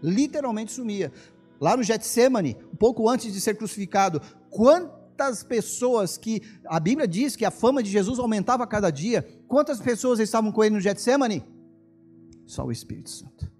literalmente 0.03 0.73
sumia. 0.73 1.13
Lá 1.61 1.77
no 1.77 1.83
Getsemane, 1.83 2.57
um 2.73 2.77
pouco 2.77 3.09
antes 3.09 3.33
de 3.33 3.41
ser 3.41 3.57
crucificado, 3.57 4.21
quantas 4.51 5.45
pessoas 5.45 6.17
que 6.17 6.43
a 6.67 6.81
Bíblia 6.81 7.07
diz 7.07 7.37
que 7.37 7.45
a 7.45 7.51
fama 7.51 7.83
de 7.83 7.91
Jesus 7.91 8.19
aumentava 8.19 8.65
a 8.65 8.67
cada 8.67 8.91
dia, 8.91 9.23
quantas 9.47 9.81
pessoas 9.81 10.19
estavam 10.19 10.51
com 10.51 10.65
ele 10.65 10.75
no 10.75 10.81
Getsemane? 10.81 11.45
Só 12.47 12.65
o 12.65 12.73
Espírito 12.73 13.11
Santo. 13.11 13.51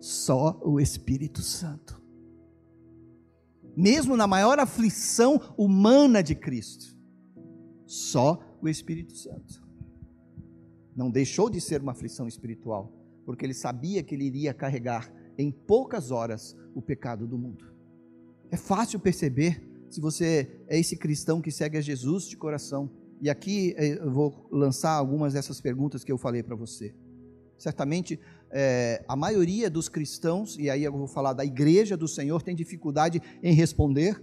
Só 0.00 0.60
o 0.64 0.80
Espírito 0.80 1.42
Santo. 1.42 2.02
Mesmo 3.76 4.16
na 4.16 4.26
maior 4.26 4.58
aflição 4.58 5.40
humana 5.56 6.22
de 6.22 6.34
Cristo, 6.34 6.96
só 7.92 8.42
o 8.62 8.68
Espírito 8.68 9.12
Santo. 9.12 9.62
Não 10.96 11.10
deixou 11.10 11.50
de 11.50 11.60
ser 11.60 11.82
uma 11.82 11.92
aflição 11.92 12.26
espiritual, 12.26 12.90
porque 13.26 13.44
ele 13.44 13.52
sabia 13.52 14.02
que 14.02 14.14
ele 14.14 14.24
iria 14.24 14.54
carregar 14.54 15.12
em 15.36 15.50
poucas 15.50 16.10
horas 16.10 16.56
o 16.74 16.80
pecado 16.80 17.26
do 17.26 17.36
mundo. 17.36 17.70
É 18.50 18.56
fácil 18.56 18.98
perceber 18.98 19.62
se 19.90 20.00
você 20.00 20.64
é 20.68 20.78
esse 20.78 20.96
cristão 20.96 21.42
que 21.42 21.50
segue 21.50 21.76
a 21.76 21.82
Jesus 21.82 22.24
de 22.24 22.36
coração. 22.36 22.90
E 23.20 23.28
aqui 23.28 23.74
eh, 23.76 23.98
eu 23.98 24.10
vou 24.10 24.48
lançar 24.50 24.92
algumas 24.92 25.34
dessas 25.34 25.60
perguntas 25.60 26.02
que 26.02 26.10
eu 26.10 26.16
falei 26.16 26.42
para 26.42 26.56
você. 26.56 26.94
Certamente 27.58 28.18
é, 28.50 29.04
a 29.06 29.14
maioria 29.14 29.68
dos 29.68 29.88
cristãos, 29.88 30.56
e 30.58 30.70
aí 30.70 30.82
eu 30.82 30.92
vou 30.92 31.06
falar 31.06 31.34
da 31.34 31.44
igreja 31.44 31.96
do 31.96 32.08
Senhor, 32.08 32.42
tem 32.42 32.56
dificuldade 32.56 33.20
em 33.42 33.54
responder 33.54 34.18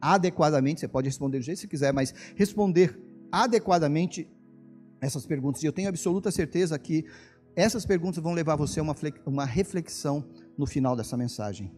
adequadamente. 0.00 0.80
Você 0.80 0.88
pode 0.88 1.08
responder 1.08 1.38
do 1.38 1.44
jeito 1.44 1.58
que 1.58 1.62
você 1.62 1.68
quiser, 1.68 1.92
mas 1.92 2.12
responder 2.36 3.03
adequadamente 3.42 4.28
essas 5.00 5.26
perguntas. 5.26 5.62
E 5.62 5.66
eu 5.66 5.72
tenho 5.72 5.88
absoluta 5.88 6.30
certeza 6.30 6.78
que 6.78 7.04
essas 7.56 7.84
perguntas 7.84 8.22
vão 8.22 8.32
levar 8.32 8.56
você 8.56 8.78
a 8.78 8.82
uma, 8.82 8.94
uma 9.26 9.44
reflexão 9.44 10.24
no 10.56 10.66
final 10.66 10.94
dessa 10.94 11.16
mensagem. 11.16 11.72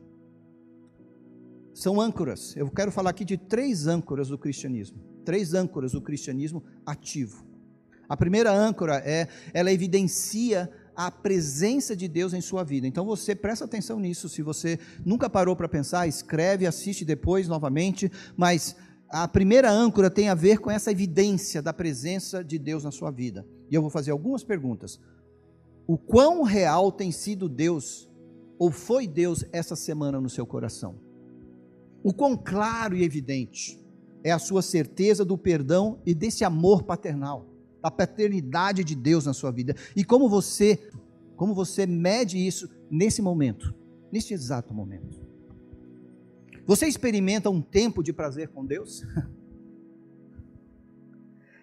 São 1.74 2.00
âncoras. 2.00 2.54
Eu 2.56 2.70
quero 2.70 2.92
falar 2.92 3.10
aqui 3.10 3.24
de 3.24 3.36
três 3.36 3.86
âncoras 3.86 4.28
do 4.28 4.38
cristianismo. 4.38 4.98
Três 5.24 5.54
âncoras 5.54 5.92
do 5.92 6.00
cristianismo 6.00 6.62
ativo. 6.84 7.44
A 8.08 8.16
primeira 8.16 8.52
âncora 8.52 8.96
é, 9.04 9.28
ela 9.52 9.72
evidencia 9.72 10.70
a 10.94 11.10
presença 11.10 11.94
de 11.94 12.08
Deus 12.08 12.32
em 12.32 12.40
sua 12.40 12.64
vida. 12.64 12.86
Então 12.86 13.04
você 13.04 13.34
presta 13.34 13.64
atenção 13.64 13.98
nisso. 13.98 14.28
Se 14.28 14.42
você 14.42 14.78
nunca 15.04 15.28
parou 15.28 15.54
para 15.54 15.68
pensar, 15.68 16.06
escreve, 16.06 16.66
assiste 16.66 17.04
depois 17.04 17.48
novamente. 17.48 18.10
Mas 18.36 18.76
a 19.08 19.28
primeira 19.28 19.70
âncora 19.70 20.10
tem 20.10 20.28
a 20.28 20.34
ver 20.34 20.58
com 20.58 20.70
essa 20.70 20.90
evidência 20.90 21.62
da 21.62 21.72
presença 21.72 22.42
de 22.42 22.58
Deus 22.58 22.84
na 22.84 22.90
sua 22.90 23.10
vida. 23.10 23.46
E 23.70 23.74
eu 23.74 23.80
vou 23.80 23.90
fazer 23.90 24.10
algumas 24.10 24.42
perguntas. 24.42 25.00
O 25.86 25.96
quão 25.96 26.42
real 26.42 26.90
tem 26.90 27.12
sido 27.12 27.48
Deus, 27.48 28.10
ou 28.58 28.72
foi 28.72 29.06
Deus 29.06 29.44
essa 29.52 29.76
semana 29.76 30.20
no 30.20 30.28
seu 30.28 30.44
coração? 30.44 30.96
O 32.02 32.12
quão 32.12 32.36
claro 32.36 32.96
e 32.96 33.04
evidente 33.04 33.80
é 34.24 34.32
a 34.32 34.38
sua 34.38 34.62
certeza 34.62 35.24
do 35.24 35.38
perdão 35.38 36.00
e 36.04 36.14
desse 36.14 36.44
amor 36.44 36.82
paternal, 36.82 37.46
da 37.82 37.90
paternidade 37.90 38.82
de 38.82 38.96
Deus 38.96 39.26
na 39.26 39.32
sua 39.32 39.52
vida? 39.52 39.74
E 39.94 40.04
como 40.04 40.28
você, 40.28 40.90
como 41.36 41.54
você 41.54 41.86
mede 41.86 42.44
isso 42.44 42.68
nesse 42.90 43.22
momento, 43.22 43.72
neste 44.10 44.34
exato 44.34 44.74
momento? 44.74 45.25
Você 46.66 46.86
experimenta 46.86 47.48
um 47.48 47.62
tempo 47.62 48.02
de 48.02 48.12
prazer 48.12 48.48
com 48.48 48.66
Deus? 48.66 49.04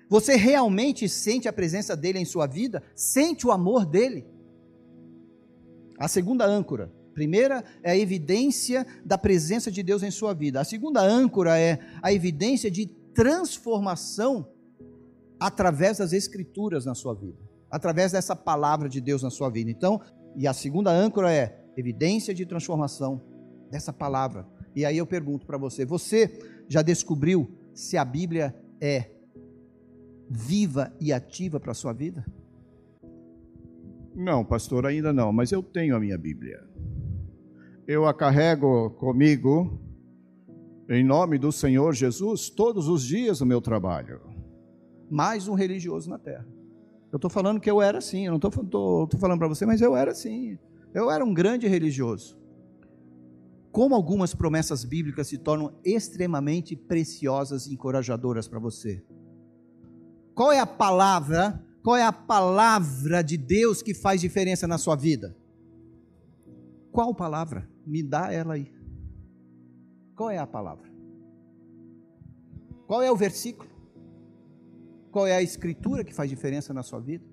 Você 0.09 0.35
realmente 0.35 1.07
sente 1.09 1.47
a 1.47 1.53
presença 1.53 1.95
dele 1.95 2.19
em 2.19 2.25
sua 2.25 2.47
vida? 2.47 2.81
Sente 2.95 3.45
o 3.45 3.51
amor 3.51 3.85
dele? 3.85 4.25
A 5.97 6.07
segunda 6.07 6.45
âncora. 6.45 6.91
Primeira 7.13 7.63
é 7.83 7.91
a 7.91 7.97
evidência 7.97 8.85
da 9.05 9.17
presença 9.17 9.71
de 9.71 9.83
Deus 9.83 10.03
em 10.03 10.11
sua 10.11 10.33
vida. 10.33 10.59
A 10.59 10.63
segunda 10.63 11.01
âncora 11.01 11.59
é 11.59 11.79
a 12.01 12.11
evidência 12.11 12.71
de 12.71 12.87
transformação 13.13 14.47
através 15.39 15.97
das 15.97 16.13
escrituras 16.13 16.85
na 16.85 16.95
sua 16.95 17.13
vida, 17.13 17.37
através 17.69 18.11
dessa 18.11 18.35
palavra 18.35 18.89
de 18.89 19.01
Deus 19.01 19.21
na 19.21 19.29
sua 19.29 19.49
vida. 19.49 19.69
Então, 19.69 20.01
e 20.35 20.47
a 20.47 20.53
segunda 20.53 20.91
âncora 20.91 21.31
é 21.31 21.63
evidência 21.77 22.33
de 22.33 22.45
transformação 22.45 23.21
dessa 23.69 23.91
palavra. 23.91 24.47
E 24.75 24.85
aí 24.85 24.97
eu 24.97 25.05
pergunto 25.05 25.45
para 25.45 25.57
você: 25.57 25.85
você 25.85 26.63
já 26.67 26.81
descobriu 26.81 27.49
se 27.73 27.97
a 27.97 28.05
Bíblia 28.05 28.55
é 28.79 29.11
viva 30.29 30.93
e 30.99 31.13
ativa 31.13 31.59
para 31.59 31.71
a 31.71 31.75
sua 31.75 31.93
vida? 31.93 32.25
Não, 34.15 34.45
pastor, 34.45 34.85
ainda 34.85 35.11
não, 35.11 35.33
mas 35.33 35.51
eu 35.51 35.63
tenho 35.63 35.95
a 35.95 35.99
minha 35.99 36.17
Bíblia. 36.17 36.63
Eu 37.87 38.05
a 38.05 38.13
carrego 38.13 38.91
comigo, 38.91 39.79
em 40.87 41.03
nome 41.03 41.37
do 41.37 41.51
Senhor 41.51 41.93
Jesus, 41.93 42.49
todos 42.49 42.87
os 42.87 43.03
dias 43.03 43.39
no 43.39 43.45
meu 43.45 43.59
trabalho. 43.59 44.21
Mais 45.09 45.47
um 45.47 45.53
religioso 45.53 46.09
na 46.09 46.17
terra. 46.17 46.47
Eu 47.11 47.17
estou 47.17 47.29
falando 47.29 47.59
que 47.59 47.69
eu 47.69 47.81
era 47.81 47.97
assim, 47.97 48.25
eu 48.25 48.31
não 48.31 48.37
estou 48.37 49.19
falando 49.19 49.37
para 49.37 49.47
você, 49.47 49.65
mas 49.65 49.81
eu 49.81 49.95
era 49.95 50.11
assim. 50.11 50.57
Eu 50.93 51.11
era 51.11 51.23
um 51.23 51.33
grande 51.33 51.67
religioso. 51.67 52.37
Como 53.73 53.93
algumas 53.93 54.33
promessas 54.33 54.85
bíblicas 54.85 55.27
se 55.27 55.37
tornam 55.37 55.77
extremamente 55.83 56.77
preciosas 56.77 57.67
e 57.67 57.73
encorajadoras 57.73 58.47
para 58.47 58.59
você. 58.59 59.03
Qual 60.33 60.49
é 60.49 60.59
a 60.59 60.65
palavra 60.65 61.61
qual 61.83 61.97
é 61.97 62.03
a 62.03 62.13
palavra 62.13 63.21
de 63.21 63.35
Deus 63.35 63.81
que 63.81 63.93
faz 63.93 64.21
diferença 64.21 64.65
na 64.65 64.77
sua 64.77 64.95
vida? 64.95 65.35
Qual 66.93 67.13
palavra? 67.13 67.69
Me 67.85 68.01
dá 68.01 68.31
ela 68.31 68.53
aí. 68.53 68.73
Qual 70.15 70.29
é 70.29 70.37
a 70.37 70.47
palavra? 70.47 70.89
Qual 72.87 73.01
é 73.01 73.11
o 73.11 73.17
versículo? 73.17 73.69
Qual 75.11 75.27
é 75.27 75.35
a 75.35 75.41
escritura 75.41 76.05
que 76.05 76.13
faz 76.13 76.29
diferença 76.29 76.73
na 76.73 76.83
sua 76.83 77.01
vida? 77.01 77.25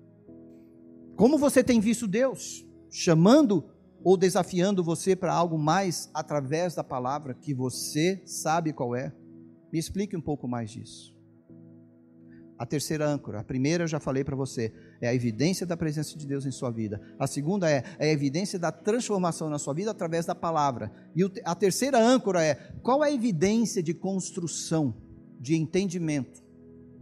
Como 1.15 1.37
você 1.37 1.63
tem 1.63 1.79
visto 1.79 2.07
Deus 2.07 2.67
chamando 2.89 3.63
ou 4.03 4.17
desafiando 4.17 4.83
você 4.83 5.15
para 5.15 5.33
algo 5.33 5.57
mais 5.57 6.09
através 6.13 6.75
da 6.75 6.83
palavra 6.83 7.33
que 7.33 7.53
você 7.53 8.21
sabe 8.25 8.73
qual 8.73 8.95
é? 8.95 9.13
Me 9.71 9.79
explique 9.79 10.15
um 10.17 10.21
pouco 10.21 10.47
mais 10.47 10.71
disso 10.71 11.11
a 12.61 12.65
terceira 12.65 13.09
âncora. 13.09 13.39
A 13.39 13.43
primeira 13.43 13.85
eu 13.85 13.87
já 13.87 13.99
falei 13.99 14.23
para 14.23 14.35
você, 14.35 14.71
é 15.01 15.07
a 15.07 15.15
evidência 15.15 15.65
da 15.65 15.75
presença 15.75 16.15
de 16.15 16.27
Deus 16.27 16.45
em 16.45 16.51
sua 16.51 16.69
vida. 16.69 17.01
A 17.17 17.25
segunda 17.25 17.67
é, 17.67 17.83
é 17.97 18.09
a 18.09 18.13
evidência 18.13 18.59
da 18.59 18.71
transformação 18.71 19.49
na 19.49 19.57
sua 19.57 19.73
vida 19.73 19.89
através 19.89 20.27
da 20.27 20.35
palavra. 20.35 20.91
E 21.15 21.23
a 21.43 21.55
terceira 21.55 21.97
âncora 21.99 22.43
é 22.43 22.53
qual 22.83 23.03
é 23.03 23.07
a 23.07 23.11
evidência 23.11 23.81
de 23.81 23.95
construção, 23.95 24.93
de 25.39 25.55
entendimento 25.55 26.43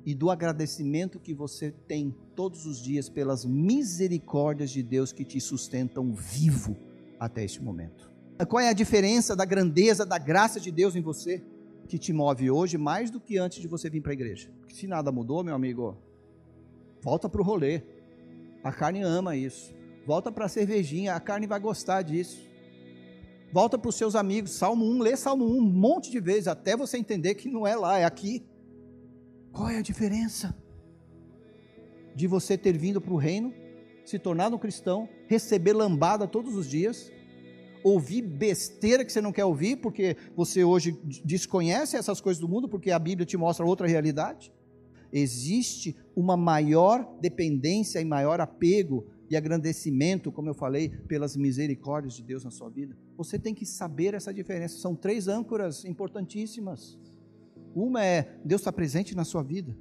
e 0.06 0.16
do 0.16 0.32
agradecimento 0.32 1.20
que 1.20 1.34
você 1.34 1.72
tem 1.72 2.16
todos 2.38 2.66
os 2.66 2.82
dias 2.82 3.10
pelas 3.10 3.44
misericórdias 3.44 4.72
de 4.72 4.82
Deus 4.82 5.12
que 5.12 5.26
te 5.26 5.42
sustentam 5.42 6.14
vivo 6.14 6.89
até 7.20 7.44
este 7.44 7.62
momento. 7.62 8.10
Qual 8.48 8.62
é 8.62 8.70
a 8.70 8.74
diferença 8.74 9.36
da 9.36 9.44
grandeza 9.44 10.06
da 10.06 10.18
graça 10.18 10.60
de 10.60 10.72
Deus 10.72 10.96
em 10.96 11.02
você? 11.02 11.44
que 11.90 11.98
te 11.98 12.14
move 12.14 12.52
hoje 12.52 12.78
mais 12.78 13.10
do 13.10 13.20
que 13.20 13.40
antes 13.40 13.60
de 13.60 13.68
você 13.68 13.90
vir 13.90 14.00
para 14.00 14.12
a 14.12 14.14
igreja. 14.14 14.52
Porque 14.60 14.76
se 14.76 14.86
nada 14.86 15.12
mudou, 15.12 15.44
meu 15.44 15.56
amigo, 15.56 15.98
volta 17.02 17.28
para 17.28 17.42
o 17.42 17.44
rolê. 17.44 17.82
A 18.64 18.72
carne 18.72 19.02
ama 19.02 19.36
isso. 19.36 19.74
Volta 20.06 20.32
para 20.32 20.46
a 20.46 20.50
cervejinha, 20.50 21.16
a 21.16 21.20
carne 21.20 21.48
vai 21.48 21.60
gostar 21.60 22.04
disso. 22.04 22.48
Volta 23.52 23.76
para 23.76 23.90
os 23.90 23.96
seus 23.96 24.16
amigos, 24.16 24.52
Salmo 24.52 24.86
1, 24.86 25.00
lê 25.00 25.18
Salmo 25.18 25.46
1 25.46 25.58
um 25.58 25.62
monte 25.62 26.12
de 26.12 26.20
vezes, 26.20 26.48
até 26.48 26.78
você 26.78 27.00
entender 27.00 27.34
que 27.34 27.50
não 27.50 27.66
é 27.66 27.76
lá, 27.76 27.98
é 27.98 28.06
aqui. 28.06 28.46
Qual 29.52 29.68
é 29.68 29.80
a 29.80 29.82
diferença 29.82 30.56
de 32.16 32.28
você 32.28 32.56
ter 32.56 32.78
vindo 32.78 33.02
para 33.02 33.14
o 33.14 33.18
reino, 33.18 33.52
se 34.10 34.20
tornar 34.20 34.54
um 34.54 34.58
cristão, 34.58 35.08
receber 35.28 35.74
lambada 35.74 36.28
todos 36.28 36.56
os 36.56 36.68
dias, 36.68 37.12
ouvir 37.84 38.22
besteira 38.22 39.06
que 39.06 39.12
você 39.12 39.22
não 39.22 39.32
quer 39.32 39.46
ouvir, 39.46 39.78
porque 39.78 40.18
você 40.36 40.64
hoje 40.64 41.00
desconhece 41.24 41.96
essas 41.96 42.20
coisas 42.20 42.42
do 42.42 42.48
mundo, 42.48 42.68
porque 42.68 42.92
a 42.92 43.00
Bíblia 43.00 43.26
te 43.26 43.38
mostra 43.38 43.66
outra 43.66 43.88
realidade. 43.88 44.52
Existe 45.12 45.96
uma 46.16 46.36
maior 46.36 47.18
dependência 47.22 48.00
e 48.00 48.06
maior 48.06 48.42
apego 48.42 49.08
e 49.30 49.38
agradecimento, 49.38 50.32
como 50.32 50.50
eu 50.50 50.54
falei, 50.54 50.90
pelas 50.90 51.36
misericórdias 51.36 52.16
de 52.16 52.24
Deus 52.24 52.44
na 52.44 52.52
sua 52.52 52.70
vida. 52.70 52.98
Você 53.16 53.38
tem 53.38 53.54
que 53.54 53.66
saber 53.66 54.14
essa 54.14 54.34
diferença. 54.34 54.78
São 54.78 54.96
três 54.96 55.28
âncoras 55.28 55.86
importantíssimas. 55.86 56.98
Uma 57.76 58.04
é 58.04 58.40
Deus 58.44 58.62
está 58.62 58.72
presente 58.72 59.16
na 59.16 59.24
sua 59.24 59.44
vida. 59.44 59.76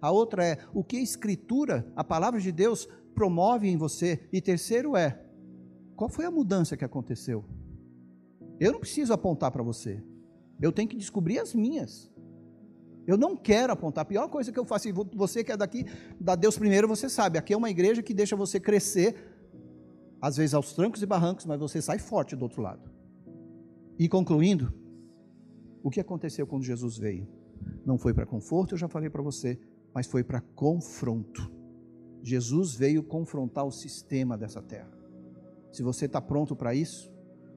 A 0.00 0.10
outra 0.10 0.44
é 0.44 0.58
o 0.72 0.82
que 0.84 0.96
a 0.96 1.02
Escritura, 1.02 1.90
a 1.94 2.04
palavra 2.04 2.40
de 2.40 2.52
Deus, 2.52 2.88
promove 3.14 3.68
em 3.68 3.76
você. 3.76 4.28
E 4.32 4.40
terceiro 4.40 4.96
é 4.96 5.24
qual 5.96 6.10
foi 6.10 6.24
a 6.24 6.30
mudança 6.30 6.76
que 6.76 6.84
aconteceu? 6.84 7.44
Eu 8.58 8.72
não 8.72 8.80
preciso 8.80 9.12
apontar 9.12 9.50
para 9.50 9.62
você. 9.62 10.02
Eu 10.60 10.72
tenho 10.72 10.88
que 10.88 10.96
descobrir 10.96 11.38
as 11.38 11.54
minhas. 11.54 12.10
Eu 13.06 13.16
não 13.16 13.36
quero 13.36 13.72
apontar. 13.72 14.02
A 14.02 14.06
pior 14.06 14.28
coisa 14.28 14.50
que 14.50 14.58
eu 14.58 14.64
faço, 14.64 14.88
você 15.14 15.44
que 15.44 15.52
é 15.52 15.56
daqui, 15.56 15.84
da 16.18 16.34
Deus 16.34 16.56
primeiro, 16.56 16.88
você 16.88 17.08
sabe. 17.08 17.38
Aqui 17.38 17.52
é 17.52 17.56
uma 17.56 17.70
igreja 17.70 18.02
que 18.02 18.14
deixa 18.14 18.34
você 18.34 18.58
crescer, 18.58 19.14
às 20.20 20.36
vezes 20.36 20.54
aos 20.54 20.72
trancos 20.72 21.02
e 21.02 21.06
barrancos, 21.06 21.44
mas 21.44 21.60
você 21.60 21.82
sai 21.82 21.98
forte 21.98 22.34
do 22.34 22.42
outro 22.42 22.62
lado. 22.62 22.90
E 23.98 24.08
concluindo, 24.08 24.72
o 25.82 25.90
que 25.90 26.00
aconteceu 26.00 26.46
quando 26.46 26.64
Jesus 26.64 26.96
veio? 26.96 27.28
Não 27.84 27.98
foi 27.98 28.14
para 28.14 28.24
conforto, 28.24 28.74
eu 28.74 28.78
já 28.78 28.88
falei 28.88 29.10
para 29.10 29.22
você, 29.22 29.60
mas 29.94 30.06
foi 30.06 30.24
para 30.24 30.40
confronto. 30.40 31.52
Jesus 32.22 32.74
veio 32.74 33.02
confrontar 33.02 33.64
o 33.64 33.70
sistema 33.70 34.36
dessa 34.36 34.60
terra. 34.60 34.90
Se 35.70 35.82
você 35.82 36.06
está 36.06 36.20
pronto 36.20 36.56
para 36.56 36.74
isso, 36.74 37.12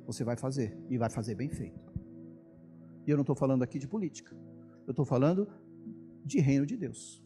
você 0.06 0.24
vai 0.24 0.38
fazer 0.38 0.78
e 0.90 0.98
vai 0.98 1.10
fazer 1.10 1.36
bem 1.36 1.50
feito. 1.50 1.88
E 3.06 3.10
eu 3.10 3.18
não 3.18 3.22
estou 3.22 3.36
falando 3.36 3.64
aqui 3.64 3.80
de 3.80 3.88
política. 3.88 4.36
Eu 4.86 4.92
estou 4.92 5.06
falando 5.06 5.48
de 6.24 6.40
reino 6.40 6.66
de 6.66 6.76
Deus. 6.76 7.24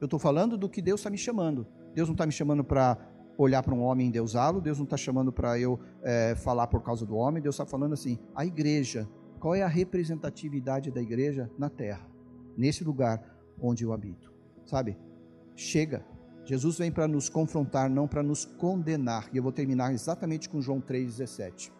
Eu 0.00 0.06
estou 0.06 0.18
falando 0.18 0.58
do 0.58 0.68
que 0.68 0.82
Deus 0.82 1.00
está 1.00 1.08
me 1.08 1.16
chamando. 1.16 1.66
Deus 1.94 2.08
não 2.08 2.14
está 2.14 2.26
me 2.26 2.32
chamando 2.32 2.64
para 2.64 2.98
olhar 3.38 3.62
para 3.62 3.74
um 3.74 3.80
homem 3.80 4.06
e 4.06 4.08
endeusá-lo. 4.08 4.60
Deus 4.60 4.78
não 4.78 4.84
está 4.84 4.96
chamando 4.96 5.32
para 5.32 5.58
eu 5.58 5.78
é, 6.02 6.34
falar 6.34 6.66
por 6.66 6.82
causa 6.82 7.06
do 7.06 7.14
homem. 7.14 7.42
Deus 7.42 7.54
está 7.54 7.64
falando 7.64 7.92
assim: 7.92 8.18
a 8.34 8.44
igreja. 8.44 9.08
Qual 9.38 9.54
é 9.54 9.62
a 9.62 9.68
representatividade 9.68 10.90
da 10.90 11.02
igreja 11.02 11.50
na 11.58 11.68
terra? 11.68 12.08
Nesse 12.56 12.82
lugar 12.82 13.22
onde 13.60 13.84
eu 13.84 13.92
habito. 13.92 14.33
Sabe? 14.64 14.96
Chega 15.54 16.04
Jesus 16.44 16.76
vem 16.76 16.92
para 16.92 17.08
nos 17.08 17.28
confrontar, 17.28 17.88
não 17.88 18.06
para 18.06 18.22
nos 18.22 18.44
condenar. 18.44 19.28
E 19.32 19.36
eu 19.38 19.42
vou 19.42 19.52
terminar 19.52 19.92
exatamente 19.92 20.48
com 20.48 20.60
João 20.60 20.80
3,17. 20.80 21.70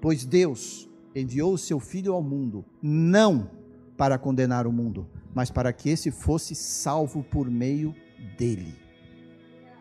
Pois 0.00 0.24
Deus 0.24 0.88
enviou 1.14 1.52
o 1.52 1.58
seu 1.58 1.78
Filho 1.78 2.14
ao 2.14 2.22
mundo, 2.22 2.64
não 2.80 3.50
para 3.96 4.18
condenar 4.18 4.66
o 4.66 4.72
mundo, 4.72 5.06
mas 5.34 5.50
para 5.50 5.72
que 5.72 5.90
esse 5.90 6.10
fosse 6.10 6.54
salvo 6.54 7.22
por 7.22 7.50
meio 7.50 7.94
dele. 8.38 8.74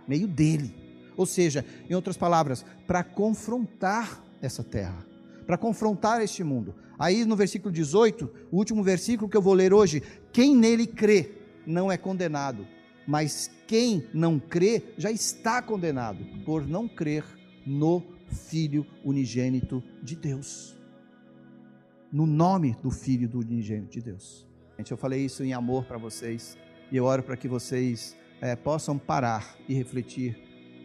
Meio 0.05 0.27
dele. 0.27 0.75
Ou 1.15 1.25
seja, 1.25 1.65
em 1.89 1.93
outras 1.93 2.17
palavras, 2.17 2.65
para 2.85 3.03
confrontar 3.03 4.21
essa 4.41 4.63
terra, 4.63 5.05
para 5.47 5.57
confrontar 5.57 6.21
este 6.21 6.43
mundo. 6.43 6.75
Aí 6.99 7.23
no 7.23 7.35
versículo 7.35 7.73
18, 7.73 8.29
o 8.51 8.57
último 8.57 8.83
versículo 8.83 9.29
que 9.29 9.37
eu 9.37 9.41
vou 9.41 9.53
ler 9.53 9.73
hoje: 9.73 10.03
quem 10.33 10.55
nele 10.55 10.85
crê 10.85 11.40
não 11.65 11.91
é 11.91 11.97
condenado 11.97 12.65
mas 13.05 13.51
quem 13.67 14.07
não 14.13 14.39
crê 14.39 14.83
já 14.97 15.11
está 15.11 15.61
condenado 15.61 16.23
por 16.45 16.67
não 16.67 16.87
crer 16.87 17.23
no 17.65 18.03
Filho 18.27 18.85
unigênito 19.03 19.83
de 20.01 20.15
Deus. 20.15 20.77
No 22.11 22.25
nome 22.25 22.75
do 22.81 22.89
Filho 22.89 23.27
do 23.27 23.39
unigênito 23.39 23.91
de 23.91 24.01
Deus. 24.01 24.47
Gente, 24.77 24.91
eu 24.91 24.97
falei 24.97 25.25
isso 25.25 25.43
em 25.43 25.51
amor 25.51 25.83
para 25.83 25.97
vocês 25.97 26.57
e 26.89 26.95
eu 26.95 27.03
oro 27.03 27.23
para 27.23 27.35
que 27.35 27.49
vocês 27.49 28.15
é, 28.39 28.55
possam 28.55 28.97
parar 28.97 29.57
e 29.67 29.73
refletir 29.73 30.37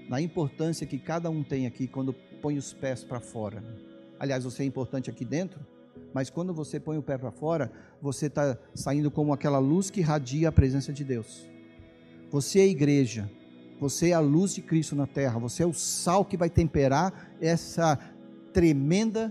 na 0.08 0.20
importância 0.20 0.86
que 0.86 0.98
cada 0.98 1.30
um 1.30 1.44
tem 1.44 1.66
aqui 1.66 1.86
quando 1.86 2.12
põe 2.12 2.58
os 2.58 2.72
pés 2.72 3.04
para 3.04 3.20
fora. 3.20 3.62
Aliás, 4.18 4.42
você 4.42 4.64
é 4.64 4.66
importante 4.66 5.08
aqui 5.08 5.24
dentro, 5.24 5.60
mas 6.16 6.30
quando 6.30 6.54
você 6.54 6.80
põe 6.80 6.96
o 6.96 7.02
pé 7.02 7.18
para 7.18 7.30
fora, 7.30 7.70
você 8.00 8.24
está 8.24 8.56
saindo 8.74 9.10
como 9.10 9.34
aquela 9.34 9.58
luz 9.58 9.90
que 9.90 10.00
irradia 10.00 10.48
a 10.48 10.52
presença 10.52 10.90
de 10.90 11.04
Deus. 11.04 11.46
Você 12.30 12.60
é 12.60 12.62
a 12.62 12.66
igreja. 12.66 13.30
Você 13.78 14.08
é 14.08 14.12
a 14.14 14.18
luz 14.18 14.54
de 14.54 14.62
Cristo 14.62 14.96
na 14.96 15.06
terra. 15.06 15.38
Você 15.38 15.62
é 15.62 15.66
o 15.66 15.74
sal 15.74 16.24
que 16.24 16.34
vai 16.34 16.48
temperar 16.48 17.36
essa 17.38 17.98
tremenda 18.50 19.30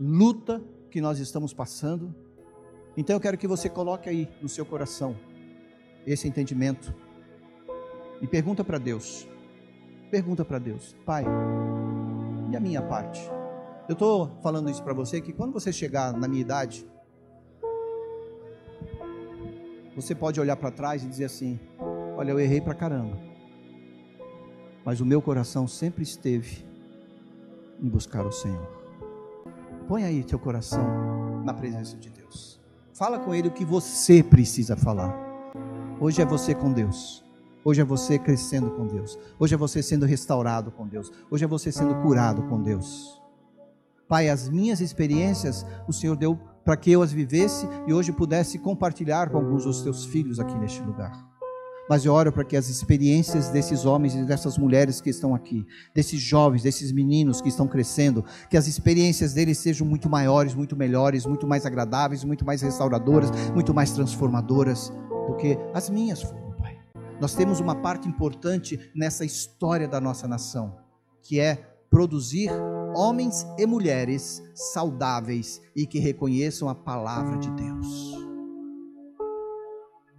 luta 0.00 0.62
que 0.90 0.98
nós 0.98 1.18
estamos 1.18 1.52
passando. 1.52 2.14
Então 2.96 3.14
eu 3.16 3.20
quero 3.20 3.36
que 3.36 3.46
você 3.46 3.68
coloque 3.68 4.08
aí 4.08 4.26
no 4.40 4.48
seu 4.48 4.64
coração 4.64 5.14
esse 6.06 6.26
entendimento 6.26 6.94
e 8.22 8.26
pergunta 8.26 8.64
para 8.64 8.78
Deus. 8.78 9.28
Pergunta 10.10 10.42
para 10.42 10.58
Deus, 10.58 10.96
Pai, 11.04 11.26
e 12.50 12.56
a 12.56 12.60
minha 12.60 12.80
parte? 12.80 13.20
Eu 13.86 13.92
estou 13.92 14.30
falando 14.42 14.70
isso 14.70 14.82
para 14.82 14.94
você 14.94 15.20
que 15.20 15.32
quando 15.32 15.52
você 15.52 15.70
chegar 15.70 16.12
na 16.14 16.26
minha 16.26 16.40
idade, 16.40 16.86
você 19.94 20.14
pode 20.14 20.40
olhar 20.40 20.56
para 20.56 20.70
trás 20.70 21.04
e 21.04 21.06
dizer 21.06 21.26
assim: 21.26 21.60
Olha, 22.16 22.30
eu 22.30 22.40
errei 22.40 22.62
pra 22.62 22.74
caramba. 22.74 23.18
Mas 24.84 25.00
o 25.00 25.06
meu 25.06 25.20
coração 25.20 25.68
sempre 25.68 26.02
esteve 26.02 26.64
em 27.82 27.88
buscar 27.88 28.24
o 28.24 28.32
Senhor. 28.32 28.66
Põe 29.86 30.04
aí 30.04 30.24
teu 30.24 30.38
coração 30.38 31.42
na 31.44 31.52
presença 31.52 31.94
de 31.96 32.08
Deus. 32.08 32.58
Fala 32.94 33.18
com 33.18 33.34
Ele 33.34 33.48
o 33.48 33.52
que 33.52 33.66
você 33.66 34.22
precisa 34.22 34.76
falar. 34.76 35.14
Hoje 36.00 36.22
é 36.22 36.24
você 36.24 36.54
com 36.54 36.72
Deus. 36.72 37.22
Hoje 37.62 37.82
é 37.82 37.84
você 37.84 38.18
crescendo 38.18 38.70
com 38.70 38.86
Deus. 38.86 39.18
Hoje 39.38 39.54
é 39.54 39.58
você 39.58 39.82
sendo 39.82 40.06
restaurado 40.06 40.70
com 40.70 40.86
Deus. 40.86 41.12
Hoje 41.30 41.44
é 41.44 41.48
você 41.48 41.70
sendo 41.70 41.94
curado 42.02 42.42
com 42.44 42.62
Deus. 42.62 43.23
Pai, 44.08 44.28
as 44.28 44.48
minhas 44.48 44.80
experiências 44.80 45.64
o 45.88 45.92
Senhor 45.92 46.16
deu 46.16 46.38
para 46.64 46.76
que 46.76 46.90
eu 46.90 47.02
as 47.02 47.12
vivesse 47.12 47.68
e 47.86 47.92
hoje 47.92 48.12
pudesse 48.12 48.58
compartilhar 48.58 49.30
com 49.30 49.36
alguns 49.36 49.64
dos 49.64 49.82
teus 49.82 50.04
filhos 50.04 50.40
aqui 50.40 50.54
neste 50.58 50.82
lugar. 50.82 51.12
Mas 51.88 52.04
eu 52.04 52.14
oro 52.14 52.32
para 52.32 52.44
que 52.44 52.56
as 52.56 52.70
experiências 52.70 53.50
desses 53.50 53.84
homens 53.84 54.14
e 54.14 54.24
dessas 54.24 54.56
mulheres 54.56 55.02
que 55.02 55.10
estão 55.10 55.34
aqui, 55.34 55.66
desses 55.94 56.18
jovens, 56.18 56.62
desses 56.62 56.90
meninos 56.90 57.42
que 57.42 57.48
estão 57.50 57.68
crescendo, 57.68 58.24
que 58.48 58.56
as 58.56 58.66
experiências 58.66 59.34
deles 59.34 59.58
sejam 59.58 59.86
muito 59.86 60.08
maiores, 60.08 60.54
muito 60.54 60.74
melhores, 60.74 61.26
muito 61.26 61.46
mais 61.46 61.66
agradáveis, 61.66 62.24
muito 62.24 62.44
mais 62.44 62.62
restauradoras, 62.62 63.30
muito 63.52 63.74
mais 63.74 63.92
transformadoras 63.92 64.90
do 65.26 65.36
que 65.36 65.58
as 65.74 65.90
minhas 65.90 66.22
foram, 66.22 66.52
Pai. 66.56 66.78
Nós 67.20 67.34
temos 67.34 67.60
uma 67.60 67.74
parte 67.74 68.08
importante 68.08 68.90
nessa 68.94 69.24
história 69.26 69.86
da 69.86 70.00
nossa 70.00 70.26
nação, 70.26 70.76
que 71.22 71.38
é 71.38 71.56
produzir 71.90 72.50
homens 72.94 73.46
e 73.58 73.66
mulheres 73.66 74.42
saudáveis 74.54 75.60
e 75.74 75.86
que 75.86 75.98
reconheçam 75.98 76.68
a 76.68 76.74
palavra 76.74 77.36
de 77.36 77.50
Deus. 77.50 78.14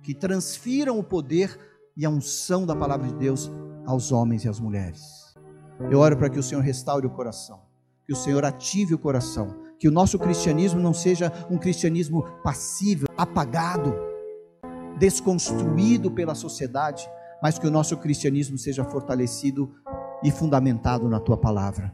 Que 0.04 0.14
transfiram 0.14 1.00
o 1.00 1.04
poder 1.04 1.58
e 1.98 2.06
a 2.06 2.10
unção 2.10 2.66
da 2.66 2.76
palavra 2.76 3.08
de 3.08 3.16
Deus 3.16 3.50
aos 3.86 4.12
homens 4.12 4.44
e 4.44 4.50
às 4.50 4.60
mulheres. 4.60 5.02
Eu 5.90 6.00
oro 6.00 6.18
para 6.18 6.30
que 6.30 6.40
o 6.40 6.44
Senhor 6.44 6.62
restaure 6.62 7.08
o 7.08 7.10
coração, 7.10 7.62
que 8.06 8.14
o 8.14 8.16
Senhor 8.16 8.44
ative 8.46 8.94
o 8.94 9.00
coração, 9.00 9.56
que 9.80 9.88
o 9.88 9.92
nosso 9.92 10.20
cristianismo 10.20 10.80
não 10.80 10.94
seja 10.94 11.32
um 11.50 11.58
cristianismo 11.58 12.24
passivo, 12.44 13.08
apagado, 13.18 13.94
desconstruído 14.98 16.12
pela 16.12 16.36
sociedade, 16.36 17.10
mas 17.42 17.60
que 17.60 17.68
o 17.68 17.72
nosso 17.72 17.98
cristianismo 17.98 18.58
seja 18.58 18.84
fortalecido 18.84 19.72
e 20.24 20.32
fundamentado 20.32 21.10
na 21.10 21.20
tua 21.20 21.38
palavra. 21.38 21.94